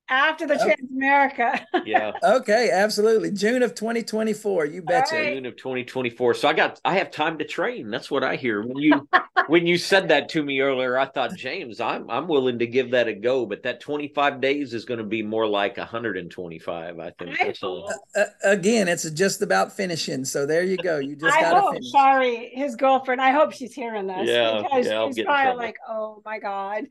[0.09, 0.75] after the Okay.
[0.75, 1.65] Transamerica.
[1.85, 2.11] Yeah.
[2.23, 3.31] Okay, absolutely.
[3.31, 4.65] June of 2024.
[4.67, 5.15] You betcha.
[5.15, 5.33] right.
[5.33, 6.33] June of 2024.
[6.35, 7.89] So I got I have time to train.
[7.89, 8.61] That's what I hear.
[8.65, 9.07] When you
[9.47, 12.91] when you said that to me earlier, I thought, James, I'm I'm willing to give
[12.91, 16.99] that a go, but that 25 days is going to be more like 125.
[16.99, 17.41] I think.
[17.41, 17.89] I That's all.
[17.91, 20.23] hope- Uh, again, it's just about finishing.
[20.25, 20.99] So there you go.
[20.99, 21.91] You just I got to hope finish.
[21.91, 26.21] Shari, his girlfriend, I hope she's hearing this Yeah, because yeah, she's probably like, "Oh
[26.25, 26.85] my god,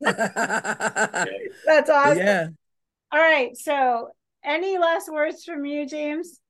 [0.00, 1.24] yeah.
[1.66, 2.17] that's awesome."
[3.10, 4.08] All right, so
[4.44, 6.40] any last words from you, James?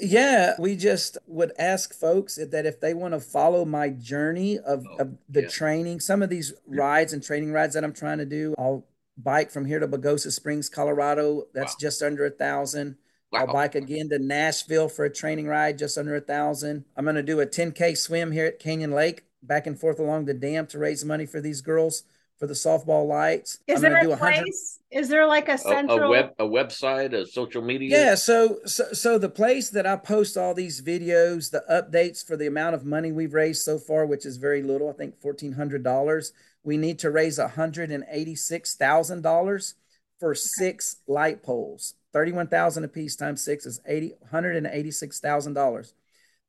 [0.00, 4.86] Yeah, we just would ask folks that if they want to follow my journey of,
[4.92, 5.48] Oh, of the yeah.
[5.48, 8.86] training, some of these rides and training rides that I'm trying to do, I'll
[9.18, 11.46] bike from here to Pagosa Springs, Colorado.
[11.52, 11.78] That's Wow.
[11.80, 12.96] just under a thousand.
[13.32, 16.84] I'll bike again to Nashville for a training ride, just under a thousand.
[16.96, 20.26] I'm going to do a 10K swim here at Canyon Lake, back and forth along
[20.26, 22.04] the dam to raise money for these girls
[22.38, 23.60] for the softball lights.
[23.66, 24.80] Is I'm there gonna do a 100 place?
[24.90, 26.02] Is there like a A, central?
[26.02, 27.96] a web a website, a social media.
[27.96, 32.36] Yeah, so, so so the place that I post all these videos, the updates for
[32.36, 35.52] the amount of money we've raised so far, which is very little, I think fourteen
[35.52, 36.32] hundred dollars.
[36.64, 39.74] We need to raise hundred and eighty-six thousand dollars
[40.18, 41.94] for six light poles.
[42.12, 45.94] Thirty-one thousand apiece times six is eighty hundred and eighty-six thousand dollars.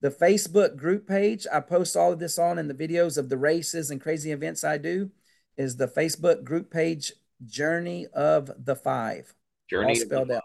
[0.02, 3.38] The Facebook group page I post all of this on and the videos of the
[3.38, 5.12] races and crazy events I do
[5.58, 7.14] is the Facebook group page
[7.46, 9.34] Journey of the Five
[9.70, 10.44] Journey all of the spelled out.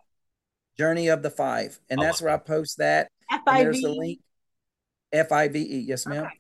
[0.76, 3.10] Journey of the Five, and I that's like where I post that.
[3.30, 4.20] F there's a link.
[5.12, 6.24] F I V E, yes, ma'am.
[6.24, 6.35] Okay.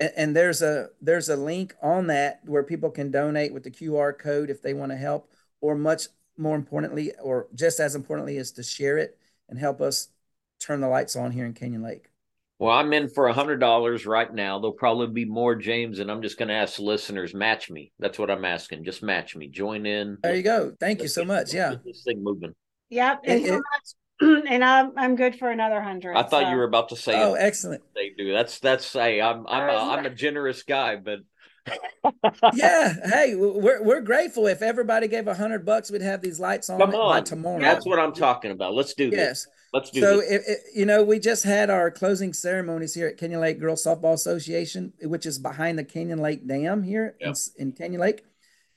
[0.00, 3.70] And, and there's a there's a link on that where people can donate with the
[3.70, 5.30] QR code if they want to help,
[5.60, 9.18] or much more importantly, or just as importantly, is to share it
[9.48, 10.08] and help us
[10.58, 12.09] turn the lights on here in Canyon Lake.
[12.60, 14.58] Well, I'm in for a hundred dollars right now.
[14.58, 17.90] There'll probably be more, James, and I'm just going to ask the listeners match me.
[17.98, 18.84] That's what I'm asking.
[18.84, 19.48] Just match me.
[19.48, 20.18] Join in.
[20.22, 20.74] There you go.
[20.78, 21.54] Thank you Let's so much.
[21.54, 21.76] Yeah.
[21.86, 22.54] this thing moving.
[22.90, 24.44] Yep, and It- so much.
[24.50, 26.14] and I'm I'm good for another hundred.
[26.14, 26.50] I thought so.
[26.50, 27.82] you were about to say Oh, excellent.
[27.94, 28.30] They do.
[28.34, 31.20] That's that's say I'm I'm a, Uh, I'm a generous guy, but
[32.52, 32.94] Yeah.
[33.08, 34.46] Hey, we're we're grateful.
[34.46, 37.60] If everybody gave a hundred bucks, we'd have these lights on, Come by tomorrow.
[37.60, 38.74] that's what I'm talking about.
[38.74, 39.46] Let's do this.
[39.72, 43.16] Let's do So, it, it, you know, we just had our closing ceremonies here at
[43.16, 47.36] Canyon Lake Girls Softball Association, which is behind the Canyon Lake Dam here in, Yep.
[47.56, 48.24] in Canyon Lake.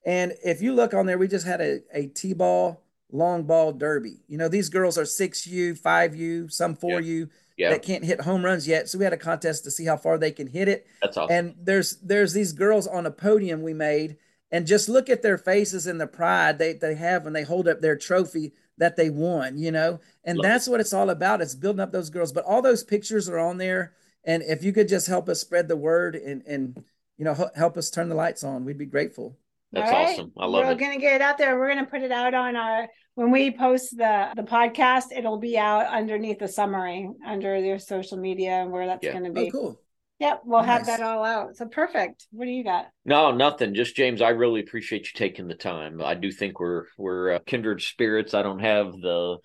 [0.05, 4.17] And if you look on there, we just had a, a T-ball long ball derby.
[4.27, 8.67] You know, these girls are 6U, 5U, some 4U Yeah, that can't hit home runs
[8.67, 8.89] yet.
[8.89, 10.85] So we had a contest to see how far they can hit it.
[11.01, 11.35] that's awesome.
[11.35, 14.17] And there's there's these girls on a podium we made,
[14.51, 17.67] and just look at their faces and the pride they, they have when they hold
[17.67, 19.99] up their trophy that they won, you know?
[20.23, 20.49] And Love it.
[20.49, 21.41] that's what it's all about.
[21.41, 22.31] It's building up those girls.
[22.31, 23.93] But all those pictures are on there.
[24.25, 26.81] And if you could just help us spread the word and and
[27.17, 29.37] you know h- help us turn the lights on, we'd be grateful.
[29.71, 30.13] That's All right.
[30.13, 30.31] awesome.
[30.37, 30.67] I love it.
[30.67, 31.57] We're gonna get it out there.
[31.59, 35.05] We're gonna put it out on our when we post the the podcast.
[35.15, 39.13] It'll be out underneath the summary under their social media and where that's Yeah.
[39.13, 39.41] gonna be.
[39.41, 39.51] Oh, be.
[39.51, 39.81] cool.
[40.19, 41.57] Yep, we'll have that all out.
[41.57, 42.27] So perfect.
[42.31, 42.87] What do you got?
[43.03, 43.73] No, nothing.
[43.73, 46.01] Just James, I really appreciate you taking the time.
[46.01, 48.33] I do think we're we're uh, kindred spirits.
[48.33, 49.37] I don't have the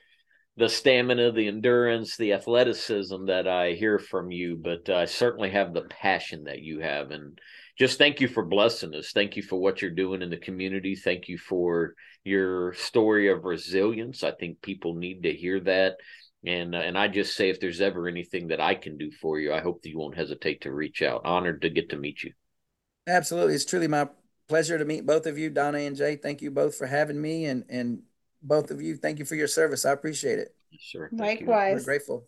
[0.58, 5.72] the stamina, the endurance, the athleticism that I hear from you, but I certainly have
[5.72, 7.12] the passion that you have.
[7.12, 7.38] And
[7.78, 9.12] just thank you for blessing us.
[9.12, 10.96] Thank you for what you're doing in the community.
[10.96, 14.24] Thank you for your story of resilience.
[14.24, 15.94] I think people need to hear that.
[16.44, 19.40] And uh, and I just say, if there's ever anything that I can do for
[19.40, 21.22] you, I hope that you won't hesitate to reach out.
[21.24, 22.32] Honored to get to meet you.
[23.06, 23.54] Absolutely.
[23.54, 24.08] It's truly my
[24.48, 26.16] pleasure to meet both of you, Donna and Jay.
[26.16, 28.02] Thank you both for having me and and
[28.42, 29.84] both of you, thank you for your service.
[29.84, 30.54] I appreciate it.
[30.70, 31.10] Yes, sir.
[31.16, 31.46] Thank you.
[31.46, 31.84] We're Likewise.
[31.84, 32.24] grateful.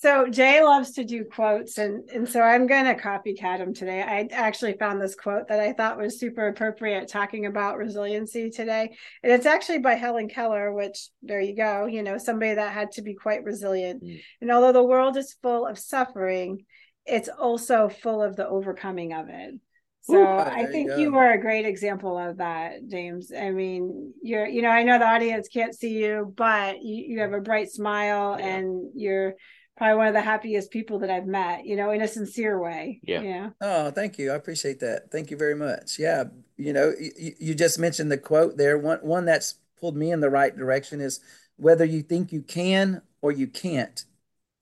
[0.00, 4.00] So Jay loves to do quotes, and and so I'm going to copycat him today.
[4.00, 8.96] I actually found this quote that I thought was super appropriate talking about resiliency today,
[9.22, 10.72] and it's actually by Helen Keller.
[10.72, 14.02] Which there you go, you know, somebody that had to be quite resilient.
[14.02, 14.22] Mm.
[14.40, 16.64] And although the world is full of suffering,
[17.04, 19.54] it's also full of the overcoming of it.
[20.02, 23.32] So Ooh, I you think you were a great example of that, James.
[23.38, 27.20] I mean, you're, you know, I know the audience can't see you, but you, you
[27.20, 28.46] have a bright smile Yeah.
[28.46, 29.34] and you're
[29.80, 33.00] probably one of the happiest people that I've met, you know, in a sincere way.
[33.02, 33.22] Yeah.
[33.22, 33.50] Yeah.
[33.62, 34.30] Oh, thank you.
[34.30, 35.10] I appreciate that.
[35.10, 35.98] Thank you very much.
[35.98, 36.24] Yeah,
[36.58, 38.76] you know, you, you just mentioned the quote there.
[38.76, 41.20] One one that's pulled me in the right direction is
[41.56, 44.04] whether you think you can or you can't,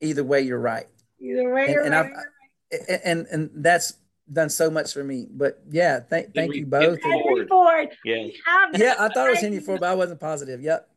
[0.00, 0.86] either way you're right.
[1.20, 2.06] Either way, And- you're and right.
[2.06, 3.94] I've- A- And and that's
[4.32, 5.26] done so much for me.
[5.28, 6.82] But yeah, thank thank you both.
[6.82, 7.48] Henry Henry Ford.
[7.48, 7.88] Ford.
[8.04, 8.22] Yeah.
[8.26, 10.60] we have Yeah, I thought it was right Henry Ford, but I wasn't positive.
[10.62, 10.88] Yep.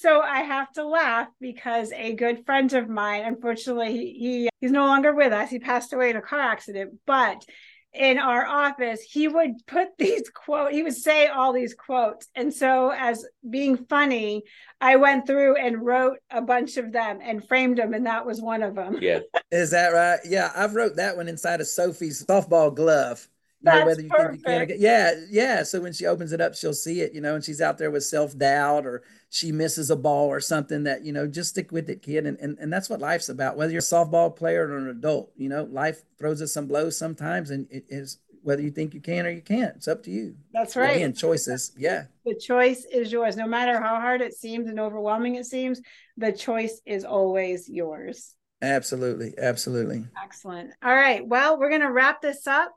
[0.00, 4.70] So I have to laugh because a good friend of mine, unfortunately, he, he he's
[4.70, 5.50] no longer with us.
[5.50, 7.44] He passed away in a car accident, but
[7.92, 12.28] in our office, he would put these quote, he would say all these quotes.
[12.34, 14.44] And so as being funny,
[14.80, 18.40] I went through and wrote a bunch of them and framed them, and that was
[18.40, 18.98] one of them.
[19.00, 19.20] Yeah.
[19.50, 20.20] Is that right?
[20.24, 23.26] Yeah, I've wrote that one inside of Sophie's softball glove.
[23.60, 24.80] Know, whether you think you can or can't.
[24.80, 25.62] Yeah, yeah.
[25.64, 27.90] So when she opens it up, she'll see it, you know, and she's out there
[27.90, 31.90] with self-doubt or she misses a ball or something that, you know, just stick with
[31.90, 32.24] it, kid.
[32.24, 33.56] And, and and that's what life's about.
[33.56, 36.96] Whether you're a softball player or an adult, you know, life throws us some blows
[36.96, 39.74] sometimes and it is whether you think you can or you can't.
[39.74, 40.36] It's up to you.
[40.52, 40.96] That's right.
[40.96, 41.72] Again, choices.
[41.76, 42.04] Yeah.
[42.24, 43.36] The choice is yours.
[43.36, 45.80] No matter how hard it seems and overwhelming it seems,
[46.16, 48.36] the choice is always yours.
[48.62, 49.34] Absolutely.
[49.36, 50.04] Absolutely.
[50.22, 50.70] Excellent.
[50.82, 51.26] All right.
[51.26, 52.72] Well, we're going to wrap this up.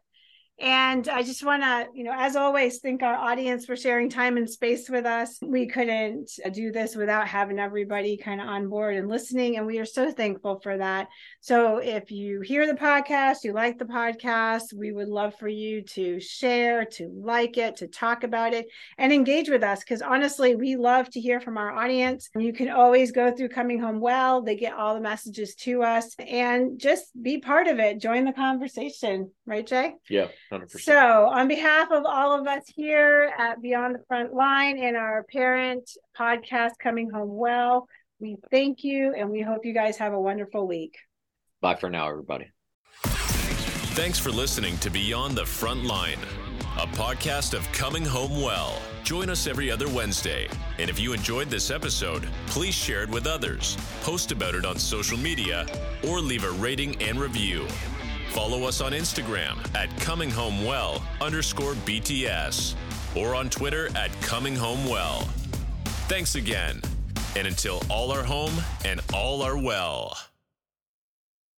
[0.61, 4.37] And I just want to, you know, as always, thank our audience for sharing time
[4.37, 5.39] and space with us.
[5.41, 9.57] We couldn't uh, do this without having everybody kind of on board and listening.
[9.57, 11.07] And we are so thankful for that.
[11.39, 15.81] So if you hear the podcast, you like the podcast, we would love for you
[15.81, 18.67] to share, to like it, to talk about it,
[18.99, 19.79] and engage with us.
[19.79, 22.29] Because honestly, we love to hear from our audience.
[22.35, 26.13] You can always go through Coming Home Well, they get all the messages to us
[26.19, 27.99] and just be part of it.
[27.99, 29.31] Join the conversation.
[29.47, 29.95] Right, Jay?
[30.07, 30.27] Yeah.
[30.51, 30.81] 100%.
[30.81, 35.23] So, on behalf of all of us here at Beyond the Front Line and our
[35.23, 37.87] parent podcast, Coming Home Well,
[38.19, 40.97] we thank you and we hope you guys have a wonderful week.
[41.61, 42.51] Bye for now, everybody.
[43.93, 46.19] Thanks for listening to Beyond the Front Line,
[46.77, 48.81] a podcast of Coming Home Well.
[49.03, 50.47] Join us every other Wednesday.
[50.77, 54.77] And if you enjoyed this episode, please share it with others, post about it on
[54.77, 55.65] social media,
[56.07, 57.67] or leave a rating and review.
[58.31, 62.75] Follow us on Instagram at Coming Home Well underscore BTS
[63.13, 65.23] or on Twitter at Coming Home Well.
[66.07, 66.81] Thanks again.
[67.35, 68.53] And until all are home
[68.85, 70.17] and all are well.